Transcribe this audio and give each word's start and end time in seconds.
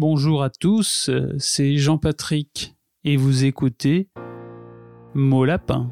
Bonjour 0.00 0.44
à 0.44 0.48
tous, 0.48 1.10
c'est 1.40 1.76
Jean-Patrick 1.76 2.76
et 3.02 3.16
vous 3.16 3.44
écoutez 3.44 4.08
Mot 5.12 5.44
Lapin. 5.44 5.90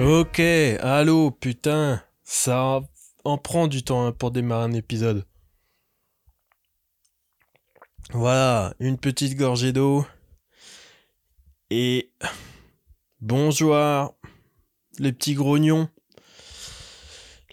Ok, 0.00 0.40
allô, 0.80 1.30
putain, 1.32 2.02
ça 2.24 2.80
en 3.24 3.36
prend 3.36 3.68
du 3.68 3.82
temps 3.82 4.06
hein, 4.06 4.12
pour 4.12 4.30
démarrer 4.30 4.64
un 4.64 4.72
épisode. 4.72 5.26
Voilà, 8.14 8.72
une 8.80 8.96
petite 8.96 9.36
gorgée 9.36 9.74
d'eau. 9.74 10.06
Et 11.68 12.10
bonjour, 13.20 13.76
les 14.98 15.12
petits 15.12 15.34
grognons. 15.34 15.88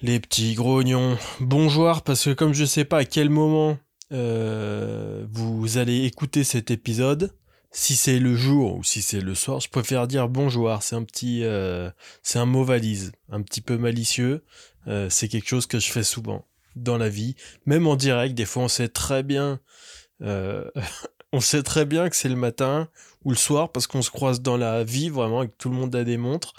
Les 0.02 0.20
petits 0.20 0.54
grognons. 0.54 1.18
Bonjour, 1.40 2.02
parce 2.02 2.26
que 2.26 2.32
comme 2.32 2.54
je 2.54 2.66
sais 2.66 2.86
pas 2.86 3.00
à 3.00 3.06
quel 3.06 3.30
moment 3.30 3.78
euh, 4.12 5.26
vous 5.32 5.78
allez 5.78 6.06
écouter 6.06 6.44
cet 6.44 6.72
épisode, 6.72 7.34
si 7.72 7.96
c'est 7.96 8.20
le 8.20 8.36
jour 8.36 8.78
ou 8.78 8.84
si 8.84 9.02
c'est 9.02 9.22
le 9.22 9.36
soir, 9.36 9.60
je 9.60 9.70
préfère 9.70 10.08
dire 10.08 10.30
bonjour. 10.30 10.72
C'est 10.82 10.96
un 10.96 11.04
petit, 11.04 11.44
euh, 11.44 11.90
c'est 12.24 12.40
un 12.40 12.46
mot 12.46 12.64
valise, 12.64 13.12
un 13.30 13.42
petit 13.42 13.62
peu 13.62 13.78
malicieux. 13.78 14.44
Euh, 14.88 15.10
c'est 15.10 15.28
quelque 15.28 15.48
chose 15.48 15.66
que 15.66 15.80
je 15.80 15.92
fais 15.92 16.04
souvent 16.04 16.46
dans 16.76 16.98
la 16.98 17.10
vie, 17.10 17.36
même 17.66 17.88
en 17.88 17.96
direct. 17.96 18.36
Des 18.36 18.46
fois, 18.46 18.64
on 18.64 18.70
sait 18.70 18.90
très 18.90 19.24
bien, 19.24 19.60
on 20.22 21.40
sait 21.40 21.64
très 21.64 21.86
bien 21.86 22.10
que 22.10 22.16
c'est 22.16 22.30
le 22.30 22.36
matin 22.36 22.90
ou 23.24 23.32
le 23.32 23.38
soir 23.38 23.72
parce 23.72 23.88
qu'on 23.88 24.02
se 24.02 24.12
croise 24.12 24.42
dans 24.42 24.58
la 24.58 24.84
vie 24.84 25.10
vraiment 25.10 25.44
et 25.44 25.48
que 25.48 25.56
tout 25.58 25.70
le 25.70 25.76
monde 25.76 25.96
a 25.96 26.04
des 26.04 26.18
montres. 26.18 26.54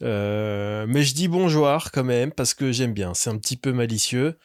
Mais 0.00 1.02
je 1.02 1.14
dis 1.14 1.28
bonjour 1.28 1.68
quand 1.92 2.04
même 2.04 2.32
parce 2.32 2.54
que 2.54 2.72
j'aime 2.72 2.92
bien. 2.92 3.14
C'est 3.14 3.30
un 3.30 3.38
petit 3.38 3.56
peu 3.56 3.72
malicieux 3.72 4.38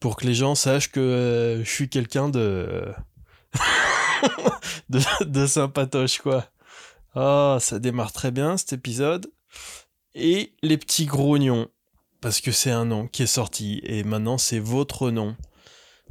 pour 0.00 0.16
que 0.16 0.26
les 0.26 0.34
gens 0.34 0.54
sachent 0.54 0.90
que 0.90 1.62
je 1.64 1.70
suis 1.70 1.88
quelqu'un 1.88 2.28
de... 2.28 2.92
de, 4.88 5.46
sympatoche, 5.46 6.18
quoi. 6.18 6.46
Oh, 7.14 7.56
ça 7.60 7.78
démarre 7.78 8.12
très 8.12 8.30
bien 8.30 8.56
cet 8.56 8.72
épisode. 8.72 9.30
Et 10.14 10.54
les 10.62 10.78
petits 10.78 11.06
grognons, 11.06 11.68
parce 12.20 12.40
que 12.40 12.52
c'est 12.52 12.70
un 12.70 12.84
nom 12.84 13.06
qui 13.06 13.22
est 13.22 13.26
sorti, 13.26 13.80
et 13.84 14.02
maintenant 14.04 14.38
c'est 14.38 14.58
votre 14.58 15.10
nom 15.10 15.36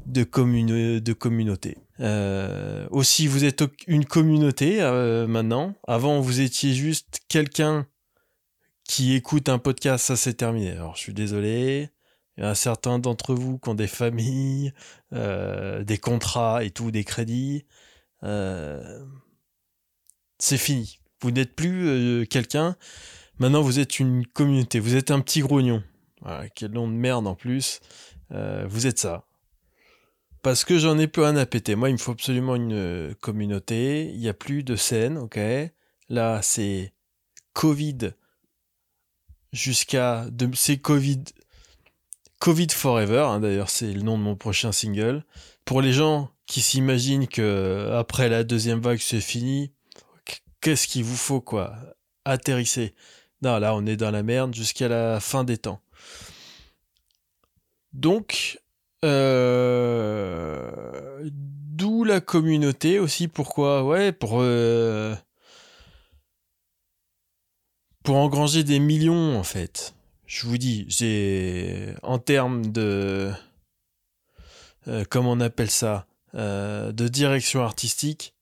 de, 0.07 0.99
de 0.99 1.13
communauté. 1.13 1.77
Euh, 1.99 2.87
aussi, 2.91 3.27
vous 3.27 3.43
êtes 3.43 3.63
une 3.87 4.05
communauté 4.05 4.81
euh, 4.81 5.27
maintenant. 5.27 5.75
Avant, 5.87 6.21
vous 6.21 6.41
étiez 6.41 6.73
juste 6.73 7.19
quelqu'un 7.27 7.87
qui 8.83 9.13
écoute 9.15 9.49
un 9.49 9.59
podcast, 9.59 10.05
ça 10.05 10.15
c'est 10.15 10.35
terminé. 10.35 10.71
Alors, 10.71 10.95
je 10.95 11.01
suis 11.01 11.13
désolé. 11.13 11.89
Il 12.37 12.43
y 12.43 12.47
a 12.47 12.55
certains 12.55 12.99
d'entre 12.99 13.33
vous 13.33 13.57
qui 13.57 13.69
ont 13.69 13.73
des 13.73 13.87
familles, 13.87 14.71
euh, 15.11 15.83
des 15.83 15.97
contrats 15.97 16.63
et 16.63 16.69
tout, 16.71 16.91
des 16.91 17.03
crédits. 17.03 17.65
C'est 20.39 20.57
fini. 20.57 20.99
Vous 21.21 21.31
n'êtes 21.31 21.55
plus 21.55 22.27
quelqu'un. 22.27 22.75
Maintenant, 23.39 23.61
vous 23.61 23.79
êtes 23.79 23.99
une 23.99 24.25
communauté. 24.25 24.79
Vous 24.79 24.95
êtes 24.95 25.09
un 25.09 25.19
petit 25.19 25.41
grognon. 25.41 25.83
quel 26.53 26.71
nom 26.71 26.87
de 26.87 26.93
merde 26.93 27.25
en 27.25 27.33
plus. 27.33 27.81
Vous 28.29 28.85
êtes 28.85 28.99
ça. 28.99 29.26
Parce 30.47 30.63
que 30.63 30.77
j'en 30.77 30.97
ai 30.97 31.07
peu 31.07 31.25
un 31.25 31.35
à 31.35 31.45
péter. 31.45 31.75
Moi, 31.75 31.89
il 31.89 31.93
me 31.93 31.97
faut 31.97 32.13
absolument 32.13 32.55
une 32.55 33.13
communauté. 33.19 34.05
Il 34.13 34.17
n'y 34.17 34.29
a 34.29 34.33
plus 34.33 34.63
de 34.63 34.77
scène, 34.77 35.17
ok? 35.17 35.37
Là, 36.07 36.41
c'est 36.41 36.93
Covid 37.51 38.13
jusqu'à... 39.51 40.25
C'est 40.53 40.77
Covid... 40.77 41.21
Covid 42.39 42.67
Forever, 42.71 43.25
hein, 43.27 43.41
d'ailleurs, 43.41 43.69
c'est 43.69 43.91
le 43.91 44.03
nom 44.03 44.17
de 44.17 44.23
mon 44.23 44.37
prochain 44.37 44.71
single. 44.71 45.25
Pour 45.65 45.81
les 45.81 45.91
gens 45.91 46.31
qui 46.45 46.61
s'imaginent 46.61 47.27
que 47.27 47.91
après 47.91 48.29
la 48.29 48.45
deuxième 48.45 48.79
vague 48.79 49.01
c'est 49.01 49.19
fini, 49.19 49.73
qu'est-ce 50.61 50.87
qu'il 50.87 51.03
vous 51.03 51.17
faut 51.17 51.41
quoi? 51.41 51.75
Atterrissez. 52.23 52.93
Non, 53.41 53.59
là 53.59 53.75
on 53.75 53.85
est 53.85 53.97
dans 53.97 54.11
la 54.11 54.23
merde 54.23 54.55
jusqu'à 54.55 54.87
la 54.87 55.19
fin 55.19 55.43
des 55.43 55.57
temps. 55.57 55.81
Donc, 57.91 58.61
euh, 59.05 60.17
d'où 61.23 62.03
la 62.03 62.21
communauté 62.21 62.99
aussi. 62.99 63.27
Pourquoi 63.27 63.83
Ouais, 63.83 64.11
pour 64.11 64.39
euh, 64.41 65.15
pour 68.03 68.15
engranger 68.17 68.63
des 68.63 68.79
millions 68.79 69.37
en 69.37 69.43
fait. 69.43 69.93
Je 70.25 70.45
vous 70.45 70.57
dis, 70.57 70.85
j'ai 70.89 71.93
en 72.03 72.19
termes 72.19 72.71
de 72.71 73.31
euh, 74.87 75.05
comment 75.09 75.31
on 75.31 75.39
appelle 75.39 75.71
ça 75.71 76.07
euh, 76.35 76.91
de 76.91 77.07
direction 77.07 77.63
artistique, 77.63 78.35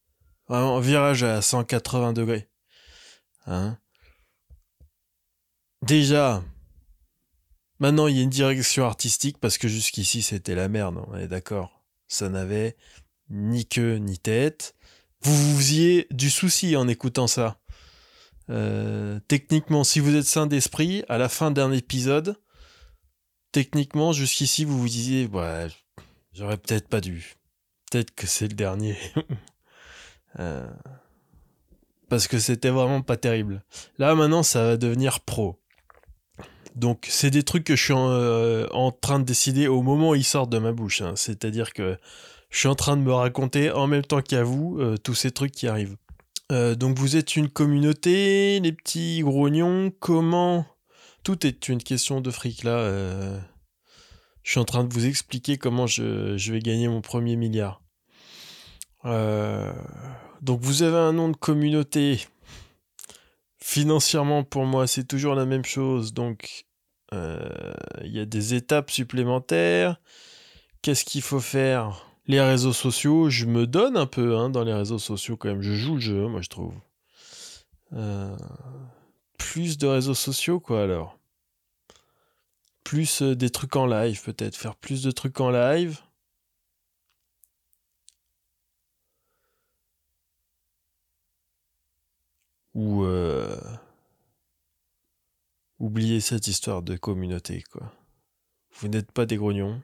vraiment 0.47 0.79
virage 0.79 1.23
à 1.23 1.41
180 1.41 2.13
degrés. 2.13 2.49
Hein 3.47 3.77
Déjà, 5.81 6.43
maintenant 7.79 8.07
il 8.07 8.17
y 8.17 8.19
a 8.19 8.23
une 8.23 8.29
direction 8.29 8.85
artistique 8.85 9.37
parce 9.39 9.57
que 9.57 9.67
jusqu'ici 9.67 10.21
c'était 10.23 10.55
la 10.55 10.67
merde, 10.67 11.03
on 11.07 11.15
est 11.17 11.27
d'accord. 11.27 11.74
Ça 12.07 12.29
n'avait 12.29 12.75
ni 13.29 13.66
queue 13.66 13.95
ni 13.95 14.17
tête. 14.17 14.75
Vous 15.21 15.35
vous 15.35 15.57
faisiez 15.57 16.07
du 16.11 16.29
souci 16.29 16.75
en 16.75 16.88
écoutant 16.88 17.27
ça. 17.27 17.59
Euh, 18.49 19.19
techniquement, 19.27 19.83
si 19.83 19.99
vous 19.99 20.16
êtes 20.16 20.25
sain 20.25 20.45
d'esprit, 20.45 21.03
à 21.09 21.17
la 21.17 21.29
fin 21.29 21.49
d'un 21.49 21.71
épisode, 21.71 22.39
techniquement, 23.51 24.13
jusqu'ici, 24.13 24.66
vous 24.66 24.79
vous 24.79 24.88
disiez, 24.88 25.25
ouais, 25.27 25.67
j'aurais 26.33 26.57
peut-être 26.57 26.88
pas 26.88 27.01
dû 27.01 27.35
peut-être 27.95 28.13
que 28.13 28.27
c'est 28.27 28.47
le 28.47 28.55
dernier. 28.55 28.97
Euh, 30.37 30.69
parce 32.09 32.27
que 32.27 32.39
c'était 32.39 32.69
vraiment 32.69 33.01
pas 33.01 33.16
terrible. 33.16 33.63
Là 33.97 34.16
maintenant 34.16 34.43
ça 34.43 34.66
va 34.66 34.75
devenir 34.75 35.22
pro. 35.22 35.61
Donc 36.75 37.05
c'est 37.09 37.31
des 37.31 37.43
trucs 37.43 37.63
que 37.63 37.75
je 37.75 37.83
suis 37.83 37.93
en, 37.93 38.09
euh, 38.09 38.91
train 39.01 39.19
de 39.19 39.25
décider 39.25 39.67
au 39.67 39.81
moment 39.81 40.11
où 40.11 40.15
ils 40.15 40.23
sortent 40.23 40.51
de 40.51 40.57
ma 40.57 40.71
bouche. 40.71 41.01
Hein. 41.01 41.13
C'est-à-dire 41.15 41.73
que 41.73 41.97
je 42.49 42.59
suis 42.59 42.67
en 42.67 42.75
train 42.75 42.97
de 42.97 43.01
me 43.01 43.13
raconter 43.13 43.71
en 43.71 43.87
même 43.87 44.03
temps 44.03 44.21
qu'à 44.21 44.43
vous 44.43 44.77
euh, 44.79 44.97
tous 44.97 45.15
ces 45.15 45.31
trucs 45.31 45.51
qui 45.51 45.67
arrivent. 45.67 45.97
donc 46.49 46.97
vous 46.97 47.15
êtes 47.15 47.35
une 47.35 47.49
communauté, 47.49 48.59
les 48.59 48.71
petits 48.71 49.21
grognons, 49.21 49.91
comment... 49.99 50.65
Tout 51.23 51.47
est 51.47 51.69
une 51.69 51.81
question 51.81 52.21
de 52.21 52.29
fric 52.29 52.63
là. 52.63 53.39
Je 54.45 54.51
suis 54.51 54.59
en 54.59 54.65
train 54.65 54.83
de 54.83 54.93
vous 54.93 55.07
expliquer 55.07 55.57
comment 55.57 55.87
je, 55.87 56.51
vais 56.51 56.59
gagner 56.59 56.87
mon 56.87 57.01
premier 57.01 57.35
milliard. 57.35 57.81
Euh, 59.03 59.73
donc 60.43 60.61
vous 60.61 60.83
avez 60.83 60.97
un 60.97 61.13
nom 61.13 61.29
de 61.29 61.35
communauté. 61.35 62.19
Financièrement, 63.67 64.43
pour 64.43 64.63
moi, 64.65 64.85
c'est 64.85 65.05
toujours 65.05 65.33
la 65.33 65.47
même 65.47 65.65
chose. 65.65 66.13
Donc, 66.13 66.67
euh, 67.15 67.73
il 68.03 68.11
y 68.11 68.19
a 68.19 68.25
des 68.25 68.53
étapes 68.53 68.91
supplémentaires. 68.91 69.99
Qu'est-ce 70.83 71.03
qu'il 71.03 71.23
faut 71.23 71.39
faire? 71.39 72.05
Les 72.27 72.39
réseaux 72.39 72.73
sociaux, 72.73 73.31
je 73.31 73.47
me 73.47 73.65
donne 73.65 73.97
un 73.97 74.05
peu 74.05 74.37
hein, 74.37 74.51
dans 74.51 74.63
les 74.63 74.71
réseaux 74.71 74.99
sociaux 74.99 75.35
quand 75.35 75.49
même. 75.49 75.63
Je 75.63 75.73
joue 75.73 75.95
le 75.95 75.99
jeu, 75.99 76.27
moi, 76.27 76.41
je 76.41 76.49
trouve. 76.49 76.75
Euh, 77.93 78.37
plus 79.39 79.79
de 79.79 79.87
réseaux 79.87 80.13
sociaux, 80.13 80.59
quoi, 80.59 80.83
alors? 80.83 81.17
Plus 82.83 83.23
des 83.23 83.49
trucs 83.49 83.75
en 83.75 83.87
live, 83.87 84.21
peut-être. 84.23 84.55
Faire 84.55 84.75
plus 84.75 85.01
de 85.01 85.09
trucs 85.09 85.41
en 85.41 85.49
live. 85.49 86.01
Ou 92.75 93.05
euh, 93.05 93.57
oubliez 95.79 96.19
cette 96.19 96.47
histoire 96.47 96.83
de 96.83 96.97
communauté, 96.97 97.63
quoi. 97.72 97.91
Vous 98.77 98.89
n'êtes 98.89 99.11
pas 99.11 99.25
des 99.25 99.37
grognons. 99.37 99.81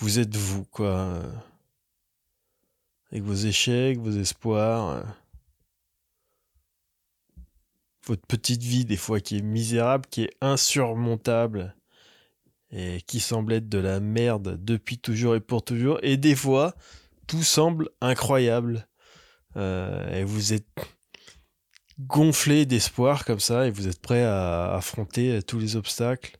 Vous 0.00 0.18
êtes 0.18 0.34
vous, 0.36 0.64
quoi. 0.64 1.22
Avec 3.12 3.22
vos 3.22 3.34
échecs, 3.34 3.98
vos 3.98 4.10
espoirs. 4.10 5.04
Votre 8.06 8.26
petite 8.26 8.62
vie, 8.62 8.84
des 8.84 8.96
fois, 8.96 9.20
qui 9.20 9.38
est 9.38 9.42
misérable, 9.42 10.06
qui 10.10 10.22
est 10.22 10.36
insurmontable. 10.40 11.76
Et 12.70 13.00
qui 13.02 13.20
semble 13.20 13.52
être 13.52 13.68
de 13.68 13.78
la 13.78 14.00
merde 14.00 14.58
depuis 14.64 14.98
toujours 14.98 15.36
et 15.36 15.40
pour 15.40 15.64
toujours. 15.64 16.00
Et 16.02 16.16
des 16.16 16.34
fois, 16.34 16.74
tout 17.28 17.44
semble 17.44 17.90
incroyable 18.00 18.78
euh, 18.78 18.93
et 19.56 20.24
vous 20.24 20.52
êtes 20.52 20.66
gonflé 22.00 22.66
d'espoir 22.66 23.24
comme 23.24 23.40
ça 23.40 23.66
et 23.66 23.70
vous 23.70 23.88
êtes 23.88 24.00
prêt 24.00 24.24
à 24.24 24.74
affronter 24.74 25.42
tous 25.42 25.58
les 25.58 25.76
obstacles. 25.76 26.38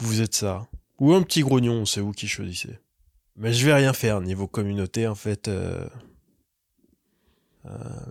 Vous 0.00 0.20
êtes 0.20 0.34
ça. 0.34 0.68
Ou 0.98 1.12
un 1.12 1.22
petit 1.22 1.42
grognon, 1.42 1.84
c'est 1.84 2.00
vous 2.00 2.12
qui 2.12 2.28
choisissez. 2.28 2.78
Mais 3.36 3.52
je 3.52 3.66
vais 3.66 3.74
rien 3.74 3.92
faire 3.92 4.20
niveau 4.20 4.46
communauté 4.46 5.06
en 5.08 5.14
fait. 5.14 5.48
Euh, 5.48 5.86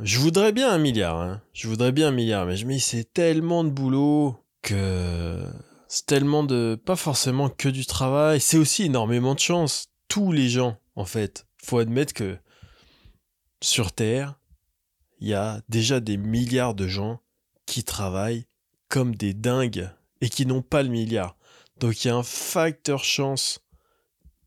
je 0.02 0.20
voudrais 0.20 0.52
bien 0.52 0.72
un 0.72 0.80
milliard, 0.80 1.22
hein. 1.22 1.42
je 1.54 1.68
voudrais 1.68 1.92
bien 1.92 2.10
un 2.10 2.12
milliard, 2.12 2.46
mais 2.46 2.58
je 2.58 2.66
me 2.66 2.78
c'est 2.80 3.14
tellement 3.14 3.64
de 3.64 3.70
boulot 3.70 4.36
que 4.62 5.46
c'est 5.88 6.08
tellement 6.08 6.44
de 6.44 6.80
pas 6.84 6.96
forcément 6.96 7.50
que 7.50 7.70
du 7.70 7.86
travail, 7.86 8.42
c'est 8.42 8.58
aussi 8.58 8.84
énormément 8.84 9.36
de 9.36 9.40
chance. 9.40 9.90
Tous 10.08 10.32
les 10.32 10.50
gens, 10.50 10.78
en 10.96 11.06
fait, 11.06 11.46
faut 11.58 11.78
admettre 11.78 12.14
que 12.14 12.38
sur 13.64 13.94
Terre, 13.94 14.38
il 15.20 15.30
y 15.30 15.34
a 15.34 15.62
déjà 15.70 16.02
des 16.02 16.18
milliards 16.18 16.76
de 16.76 16.88
gens 16.88 17.22
qui 17.66 17.86
travaillent 17.86 18.46
comme 18.90 19.16
des 19.16 19.34
dingues 19.34 19.90
et 20.20 20.28
qui 20.28 20.46
n'ont 20.46 20.62
pas 20.62 20.84
le 20.84 20.90
milliard. 20.90 21.38
Donc 21.80 22.04
il 22.04 22.10
y 22.10 22.12
a 22.12 22.16
un 22.16 22.24
facteur 22.24 23.06
chance 23.06 23.62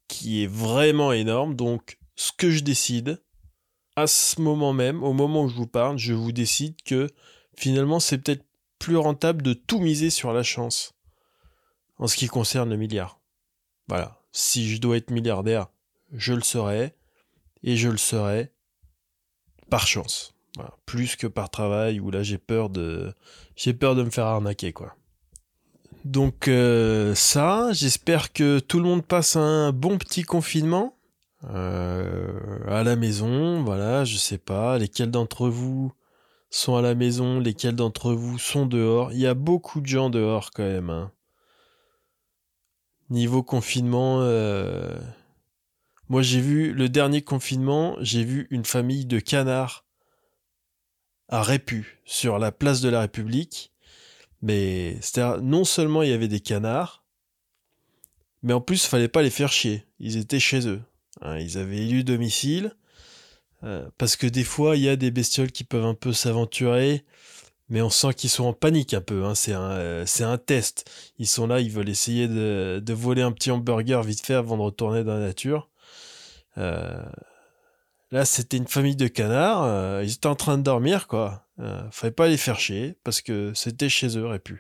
qui 0.06 0.42
est 0.42 0.46
vraiment 0.46 1.12
énorme. 1.12 1.56
Donc 1.56 1.98
ce 2.14 2.30
que 2.30 2.50
je 2.50 2.60
décide, 2.60 3.22
à 3.96 4.06
ce 4.06 4.38
moment 4.40 4.74
même, 4.74 5.02
au 5.02 5.14
moment 5.14 5.44
où 5.44 5.48
je 5.48 5.56
vous 5.56 5.66
parle, 5.66 5.96
je 5.96 6.12
vous 6.12 6.32
décide 6.32 6.76
que 6.82 7.08
finalement 7.56 8.00
c'est 8.00 8.18
peut-être 8.18 8.44
plus 8.78 8.98
rentable 8.98 9.40
de 9.40 9.54
tout 9.54 9.78
miser 9.78 10.10
sur 10.10 10.34
la 10.34 10.42
chance 10.42 10.92
en 11.96 12.06
ce 12.06 12.16
qui 12.16 12.26
concerne 12.26 12.68
le 12.68 12.76
milliard. 12.76 13.18
Voilà. 13.88 14.20
Si 14.32 14.68
je 14.68 14.78
dois 14.78 14.98
être 14.98 15.10
milliardaire, 15.10 15.68
je 16.12 16.34
le 16.34 16.42
serai. 16.42 16.94
Et 17.62 17.78
je 17.78 17.88
le 17.88 17.96
serai 17.96 18.52
par 19.70 19.86
chance. 19.86 20.32
Plus 20.86 21.16
que 21.16 21.26
par 21.26 21.50
travail 21.50 22.00
où 22.00 22.10
là 22.10 22.22
j'ai 22.22 22.38
peur 22.38 22.70
de 22.70 23.12
j'ai 23.56 23.74
peur 23.74 23.94
de 23.94 24.02
me 24.02 24.10
faire 24.10 24.26
arnaquer 24.26 24.72
quoi. 24.72 24.94
Donc 26.06 26.46
euh, 26.46 27.14
ça, 27.14 27.72
j'espère 27.72 28.32
que 28.32 28.60
tout 28.60 28.78
le 28.78 28.84
monde 28.84 29.04
passe 29.04 29.34
un 29.34 29.72
bon 29.72 29.98
petit 29.98 30.22
confinement 30.22 30.96
euh, 31.50 32.60
à 32.68 32.84
la 32.84 32.94
maison. 32.94 33.62
Voilà, 33.64 34.04
je 34.04 34.16
sais 34.16 34.38
pas 34.38 34.78
lesquels 34.78 35.10
d'entre 35.10 35.48
vous 35.48 35.92
sont 36.48 36.76
à 36.76 36.82
la 36.82 36.94
maison, 36.94 37.40
lesquels 37.40 37.74
d'entre 37.74 38.12
vous 38.12 38.38
sont 38.38 38.66
dehors. 38.66 39.12
Il 39.12 39.18
y 39.18 39.26
a 39.26 39.34
beaucoup 39.34 39.80
de 39.80 39.86
gens 39.86 40.08
dehors 40.08 40.52
quand 40.52 40.62
même. 40.62 40.90
Hein. 40.90 41.10
Niveau 43.10 43.42
confinement, 43.42 44.20
euh, 44.20 44.96
moi 46.08 46.23
j'ai 46.23 46.41
vu 46.41 46.73
le 46.73 46.88
dernier 46.88 47.23
confinement, 47.23 47.97
j'ai 48.00 48.25
vu 48.25 48.47
une 48.50 48.64
famille 48.64 49.06
de 49.06 49.19
canards 49.19 49.85
à 51.29 51.43
Répu, 51.43 52.00
sur 52.05 52.38
la 52.38 52.53
place 52.53 52.81
de 52.81 52.88
la 52.88 53.00
République. 53.00 53.73
Mais 54.43 54.99
non 55.43 55.64
seulement 55.64 56.03
il 56.03 56.11
y 56.11 56.12
avait 56.12 56.29
des 56.29 56.41
canards, 56.41 57.05
mais 58.43 58.53
en 58.53 58.61
plus 58.61 58.85
il 58.85 58.88
fallait 58.88 59.08
pas 59.08 59.23
les 59.23 59.31
faire 59.31 59.50
chier. 59.50 59.85
Ils 59.99 60.19
étaient 60.19 60.41
chez 60.41 60.69
eux. 60.69 60.82
Hein. 61.23 61.38
ils 61.38 61.58
avaient 61.58 61.79
élu 61.79 62.05
domicile. 62.05 62.76
Euh, 63.64 63.88
parce 63.97 64.17
que 64.17 64.26
des 64.26 64.44
fois, 64.44 64.76
il 64.76 64.82
y 64.82 64.88
a 64.88 64.97
des 64.97 65.11
bestioles 65.11 65.50
qui 65.50 65.64
peuvent 65.64 65.87
un 65.87 65.94
peu 65.94 66.12
s'aventurer 66.12 67.05
mais 67.69 67.82
on 67.82 67.91
sent 67.91 68.14
qu'ils 68.14 68.31
sont 68.31 68.44
en 68.44 68.52
panique 68.52 68.94
un 68.94 69.00
peu. 69.00 69.25
Hein. 69.25 69.35
C'est 69.35 69.52
un, 69.52 69.70
euh, 69.70 70.05
c'est 70.06 70.25
un 70.25 70.38
test. 70.38 70.91
Ils 71.19 71.26
sont 71.26 71.47
là, 71.47 71.61
ils 71.61 71.70
veulent 71.70 71.88
essayer 71.88 72.29
de, 72.29 72.93
voler 72.93 73.23
un 73.23 73.32
petit 73.32 73.50
hamburger 73.50 74.02
vite 74.02 74.25
fait 74.25 74.35
avant 74.35 74.56
de 74.56 74.62
retourner 74.62 75.05
dans 75.05 75.14
la 75.14 75.20
nature. 75.20 75.69
Euh, 76.58 77.05
là, 78.11 78.25
c'était 78.25 78.56
une 78.56 78.67
famille 78.67 78.97
de 78.97 79.08
canards. 79.08 79.62
Euh, 79.64 80.03
ils 80.05 80.12
étaient 80.12 80.26
en 80.26 80.35
train 80.35 80.58
de 80.58 80.62
dormir, 80.62 81.06
quoi. 81.06 81.47
Euh, 81.58 81.91
fallait 81.91 82.12
pas 82.12 82.29
les 82.29 82.37
faire 82.37 82.58
chier 82.58 82.99
parce 83.03 83.23
que 83.23 83.53
c'était 83.55 83.88
chez 83.88 84.19
eux, 84.19 84.35
et 84.35 84.38
puis 84.38 84.56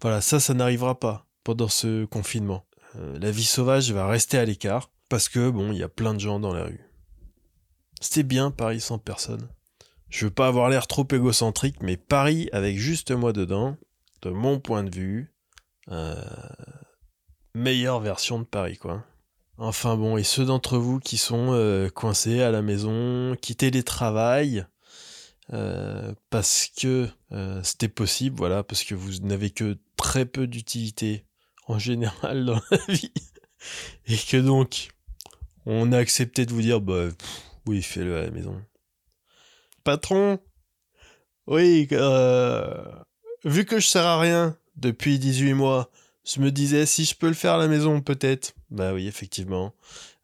voilà, 0.00 0.20
ça, 0.20 0.38
ça 0.38 0.54
n'arrivera 0.54 0.98
pas 0.98 1.26
pendant 1.42 1.68
ce 1.68 2.04
confinement. 2.04 2.64
Euh, 2.96 3.18
la 3.18 3.32
vie 3.32 3.44
sauvage 3.44 3.90
va 3.92 4.06
rester 4.06 4.38
à 4.38 4.44
l'écart 4.44 4.90
parce 5.08 5.28
que 5.28 5.50
bon, 5.50 5.72
il 5.72 5.78
y 5.78 5.82
a 5.82 5.88
plein 5.88 6.14
de 6.14 6.20
gens 6.20 6.38
dans 6.38 6.54
la 6.54 6.64
rue. 6.64 6.88
C'était 8.00 8.22
bien 8.22 8.52
Paris 8.52 8.80
sans 8.80 8.98
personne. 8.98 9.48
Je 10.08 10.26
veux 10.26 10.30
pas 10.30 10.46
avoir 10.46 10.68
l'air 10.68 10.86
trop 10.86 11.06
égocentrique, 11.10 11.82
mais 11.82 11.96
Paris 11.96 12.48
avec 12.52 12.78
juste 12.78 13.10
moi 13.10 13.32
dedans, 13.32 13.76
de 14.22 14.30
mon 14.30 14.60
point 14.60 14.84
de 14.84 14.94
vue, 14.94 15.34
meilleure 17.54 18.00
version 18.00 18.38
de 18.38 18.44
Paris, 18.44 18.76
quoi. 18.76 19.04
Enfin 19.58 19.96
bon, 19.96 20.16
et 20.16 20.22
ceux 20.22 20.44
d'entre 20.44 20.76
vous 20.78 21.00
qui 21.00 21.16
sont 21.16 21.52
euh, 21.52 21.88
coincés 21.88 22.42
à 22.42 22.50
la 22.50 22.62
maison, 22.62 23.36
qui 23.40 23.56
télétravaillent, 23.56 24.66
euh, 25.52 26.12
parce 26.30 26.66
que 26.66 27.08
euh, 27.32 27.62
c'était 27.62 27.88
possible, 27.88 28.36
voilà, 28.36 28.62
parce 28.62 28.84
que 28.84 28.94
vous 28.94 29.20
n'avez 29.20 29.50
que 29.50 29.78
très 29.96 30.26
peu 30.26 30.46
d'utilité 30.46 31.24
en 31.68 31.78
général 31.78 32.44
dans 32.44 32.60
la 32.70 32.78
vie, 32.88 33.12
et 34.06 34.16
que 34.16 34.36
donc 34.36 34.88
on 35.64 35.92
a 35.92 35.98
accepté 35.98 36.44
de 36.44 36.52
vous 36.52 36.62
dire, 36.62 36.80
bah 36.80 37.08
oui, 37.66 37.82
fais-le 37.82 38.18
à 38.18 38.22
la 38.22 38.30
maison 38.30 38.60
patron, 39.86 40.40
oui, 41.46 41.86
euh, 41.92 42.84
vu 43.44 43.64
que 43.64 43.78
je 43.78 43.86
sers 43.86 44.04
à 44.04 44.18
rien 44.18 44.58
depuis 44.74 45.20
18 45.20 45.54
mois, 45.54 45.92
je 46.24 46.40
me 46.40 46.50
disais 46.50 46.86
si 46.86 47.04
je 47.04 47.14
peux 47.14 47.28
le 47.28 47.34
faire 47.34 47.54
à 47.54 47.58
la 47.58 47.68
maison 47.68 48.00
peut-être. 48.00 48.55
Bah 48.70 48.92
oui, 48.92 49.06
effectivement. 49.06 49.74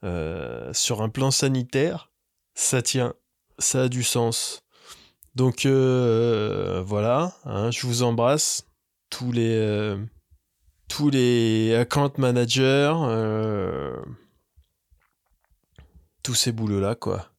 Euh, 0.04 0.72
sur 0.72 1.02
un 1.02 1.08
plan 1.08 1.30
sanitaire, 1.30 2.10
ça 2.54 2.82
tient, 2.82 3.14
ça 3.58 3.82
a 3.84 3.88
du 3.88 4.02
sens. 4.02 4.64
Donc 5.34 5.64
euh, 5.64 6.82
voilà, 6.84 7.34
hein, 7.44 7.70
je 7.70 7.86
vous 7.86 8.02
embrasse 8.02 8.66
tous 9.10 9.32
les 9.32 9.96
tous 10.88 11.08
les 11.08 11.74
account 11.74 12.12
managers, 12.18 12.94
tous 16.22 16.34
ces 16.34 16.52
boulots 16.52 16.80
là 16.80 16.94
quoi 16.94 17.32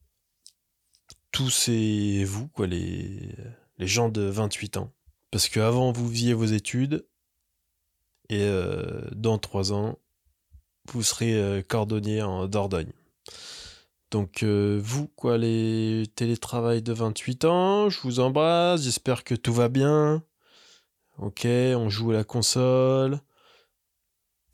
tous 1.34 1.50
ces 1.50 2.24
vous, 2.24 2.48
quoi, 2.48 2.68
les, 2.68 3.36
les 3.80 3.88
gens 3.88 4.08
de 4.08 4.22
28 4.22 4.78
ans. 4.78 4.94
Parce 5.32 5.50
qu'avant, 5.50 5.92
vous 5.92 6.08
faisiez 6.08 6.34
vos 6.34 6.46
études, 6.46 7.06
et 8.30 8.44
euh, 8.44 9.02
dans 9.14 9.40
3 9.40 9.74
ans, 9.74 9.98
vous 10.92 11.04
serez 11.04 11.34
euh, 11.34 11.62
cordonnier 11.62 12.22
en 12.22 12.48
Dordogne. 12.48 12.92
Donc 14.12 14.44
euh, 14.44 14.80
vous, 14.84 15.08
quoi, 15.08 15.38
les 15.38 16.04
télétravail 16.16 16.82
de 16.82 16.94
28 16.94 17.46
ans, 17.46 17.90
je 17.90 18.00
vous 18.02 18.20
embrasse, 18.20 18.84
j'espère 18.84 19.24
que 19.24 19.36
tout 19.36 19.54
va 19.54 19.70
bien. 19.70 20.24
Ok, 21.18 21.46
on 21.46 21.90
joue 21.90 22.12
à 22.12 22.16
la 22.16 22.24
console. 22.24 23.20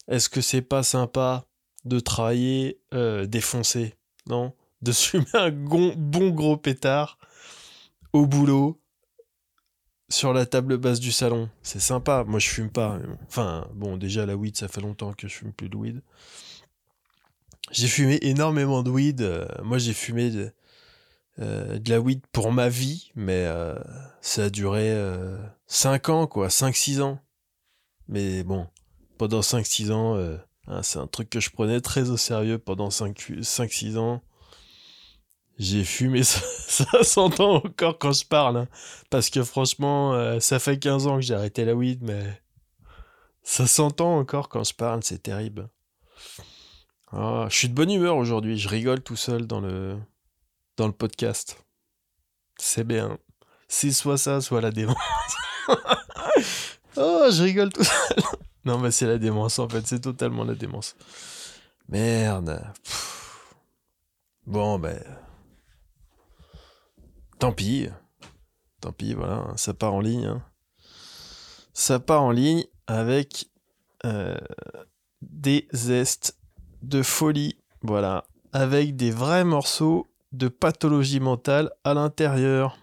Est-ce 0.07 0.29
que 0.29 0.41
c'est 0.41 0.61
pas 0.61 0.83
sympa 0.83 1.45
de 1.85 1.99
travailler 1.99 2.81
défoncé 3.27 3.95
Non? 4.27 4.53
De 4.81 4.93
fumer 4.93 5.25
un 5.33 5.51
bon 5.51 6.29
gros 6.29 6.55
pétard 6.55 7.19
au 8.13 8.25
boulot 8.25 8.79
sur 10.09 10.33
la 10.33 10.45
table 10.45 10.77
basse 10.77 10.99
du 10.99 11.11
salon. 11.11 11.49
C'est 11.61 11.79
sympa. 11.79 12.23
Moi, 12.27 12.39
je 12.39 12.49
fume 12.49 12.69
pas. 12.69 12.99
Enfin, 13.27 13.67
bon, 13.73 13.97
déjà, 13.97 14.25
la 14.25 14.35
weed, 14.35 14.57
ça 14.57 14.67
fait 14.67 14.81
longtemps 14.81 15.13
que 15.13 15.27
je 15.27 15.33
fume 15.35 15.53
plus 15.53 15.69
de 15.69 15.77
weed. 15.77 16.01
J'ai 17.71 17.87
fumé 17.87 18.17
énormément 18.23 18.81
de 18.81 18.89
weed. 18.89 19.21
Euh, 19.21 19.45
moi, 19.63 19.77
j'ai 19.77 19.93
fumé 19.93 20.31
de, 20.31 20.51
euh, 21.39 21.77
de, 21.77 21.89
la 21.89 21.99
weed 21.99 22.21
pour 22.31 22.51
ma 22.51 22.69
vie, 22.69 23.11
mais 23.15 23.45
euh, 23.45 23.75
ça 24.21 24.45
a 24.45 24.49
duré 24.49 24.95
5 25.67 26.09
ans, 26.09 26.27
quoi. 26.27 26.47
5-6 26.47 27.01
ans. 27.01 27.19
Mais 28.07 28.43
bon, 28.43 28.67
pendant 29.19 29.41
5-6 29.41 29.91
ans, 29.91 30.17
hein, 30.67 30.81
c'est 30.81 30.97
un 30.97 31.05
truc 31.05 31.29
que 31.29 31.39
je 31.39 31.51
prenais 31.51 31.79
très 31.79 32.09
au 32.09 32.17
sérieux 32.17 32.57
pendant 32.57 32.89
5-6 32.89 33.97
ans. 33.97 34.23
J'ai 35.59 35.83
fumé, 35.83 36.23
ça, 36.23 37.03
s'entend 37.03 37.55
encore 37.55 37.99
quand 37.99 38.13
je 38.13 38.25
parle. 38.25 38.57
Hein. 38.57 38.67
Parce 39.09 39.29
que 39.29 39.43
franchement, 39.43 40.13
euh, 40.13 40.39
ça 40.39 40.57
fait 40.57 40.79
15 40.79 41.07
ans 41.07 41.15
que 41.17 41.21
j'ai 41.21 41.33
arrêté 41.35 41.65
la 41.65 41.75
weed, 41.75 42.01
mais 42.01 42.41
ça 43.43 43.67
s'entend 43.67 44.17
encore 44.17 44.47
quand 44.47 44.63
je 44.63 44.73
parle, 44.73 45.03
c'est 45.03 45.21
terrible. 45.21 45.69
Ah, 47.11 47.47
je 47.49 47.57
suis 47.57 47.69
de 47.69 47.73
bonne 47.73 47.91
humeur 47.91 48.15
aujourd'hui, 48.15 48.57
je 48.57 48.69
rigole 48.69 49.01
tout 49.01 49.17
seul 49.17 49.47
dans 49.47 49.59
le, 49.59 49.97
dans 50.77 50.87
le 50.87 50.93
podcast. 50.93 51.61
C'est 52.57 52.85
bien. 52.85 53.17
C'est 53.67 53.91
soit 53.91 54.17
ça, 54.17 54.39
soit 54.39 54.61
la 54.61 54.71
démence. 54.71 54.95
oh, 56.95 57.27
je 57.31 57.43
rigole 57.43 57.73
tout 57.73 57.83
seul. 57.83 58.23
non, 58.65 58.77
mais 58.77 58.91
c'est 58.91 59.07
la 59.07 59.17
démence 59.17 59.59
en 59.59 59.67
fait, 59.67 59.85
c'est 59.85 59.99
totalement 59.99 60.45
la 60.45 60.55
démence. 60.55 60.95
Merde. 61.89 62.63
Bon, 64.45 64.79
ben. 64.79 65.03
Tant 67.39 67.53
pis. 67.53 67.87
Tant 68.81 68.91
pis, 68.91 69.13
voilà, 69.13 69.47
ça 69.55 69.73
part 69.73 69.93
en 69.93 70.01
ligne. 70.01 70.25
Hein. 70.25 70.43
Ça 71.73 71.99
part 71.99 72.23
en 72.23 72.31
ligne 72.31 72.65
avec 72.85 73.49
euh, 74.05 74.37
des 75.21 75.67
zestes 75.73 76.37
de 76.81 77.01
folie. 77.01 77.57
Voilà. 77.81 78.25
Avec 78.51 78.97
des 78.97 79.11
vrais 79.11 79.45
morceaux 79.45 80.07
de 80.33 80.49
pathologie 80.49 81.21
mentale 81.21 81.71
à 81.85 81.93
l'intérieur. 81.93 82.77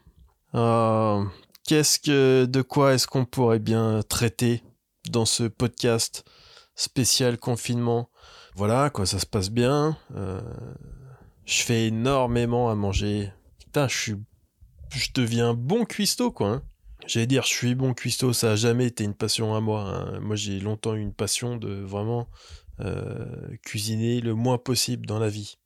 Euh, 0.54 1.22
qu'est-ce 1.64 1.98
que, 1.98 2.46
de 2.46 2.62
quoi 2.62 2.94
est-ce 2.94 3.06
qu'on 3.06 3.26
pourrait 3.26 3.58
bien 3.58 4.00
traiter 4.08 4.62
dans 5.10 5.26
ce 5.26 5.44
podcast 5.44 6.24
spécial 6.74 7.36
confinement? 7.36 8.08
Voilà, 8.54 8.88
quoi, 8.88 9.04
ça 9.04 9.18
se 9.18 9.26
passe 9.26 9.50
bien. 9.50 9.98
Euh, 10.14 10.40
je 11.44 11.62
fais 11.62 11.88
énormément 11.88 12.70
à 12.70 12.74
manger. 12.74 13.30
Putain, 13.58 13.86
je 13.86 13.96
suis 13.98 14.16
je 14.98 15.12
deviens 15.14 15.54
bon 15.54 15.84
cuistot, 15.84 16.30
quoi. 16.30 16.48
hein. 16.48 16.62
J'allais 17.06 17.26
dire, 17.26 17.44
je 17.44 17.48
suis 17.48 17.74
bon 17.74 17.94
cuistot, 17.94 18.32
ça 18.32 18.52
a 18.52 18.56
jamais 18.56 18.86
été 18.86 19.04
une 19.04 19.14
passion 19.14 19.54
à 19.54 19.60
moi. 19.60 19.82
hein. 19.82 20.20
Moi, 20.20 20.36
j'ai 20.36 20.58
longtemps 20.60 20.94
eu 20.94 21.00
une 21.00 21.12
passion 21.12 21.56
de 21.56 21.72
vraiment 21.74 22.28
euh, 22.80 23.26
cuisiner 23.64 24.20
le 24.20 24.34
moins 24.34 24.58
possible 24.58 25.06
dans 25.06 25.18
la 25.18 25.28
vie. 25.28 25.58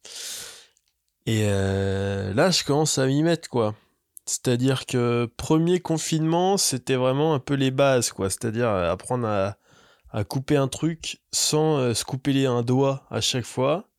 Et 1.26 1.44
euh, 1.44 2.34
là, 2.34 2.50
je 2.50 2.64
commence 2.64 2.98
à 2.98 3.06
m'y 3.06 3.22
mettre, 3.22 3.48
quoi. 3.48 3.74
C'est-à-dire 4.26 4.86
que 4.86 5.28
premier 5.36 5.80
confinement, 5.80 6.56
c'était 6.56 6.96
vraiment 6.96 7.34
un 7.34 7.40
peu 7.40 7.54
les 7.54 7.70
bases, 7.70 8.12
quoi. 8.12 8.28
C'est-à-dire 8.30 8.68
euh, 8.68 8.90
apprendre 8.92 9.26
à, 9.26 9.56
couper 10.24 10.56
un 10.56 10.66
truc 10.68 11.20
sans 11.32 11.94
se 11.94 12.04
couper 12.04 12.44
un 12.44 12.62
doigt 12.62 13.06
à 13.10 13.20
chaque 13.20 13.44
fois. 13.44 13.89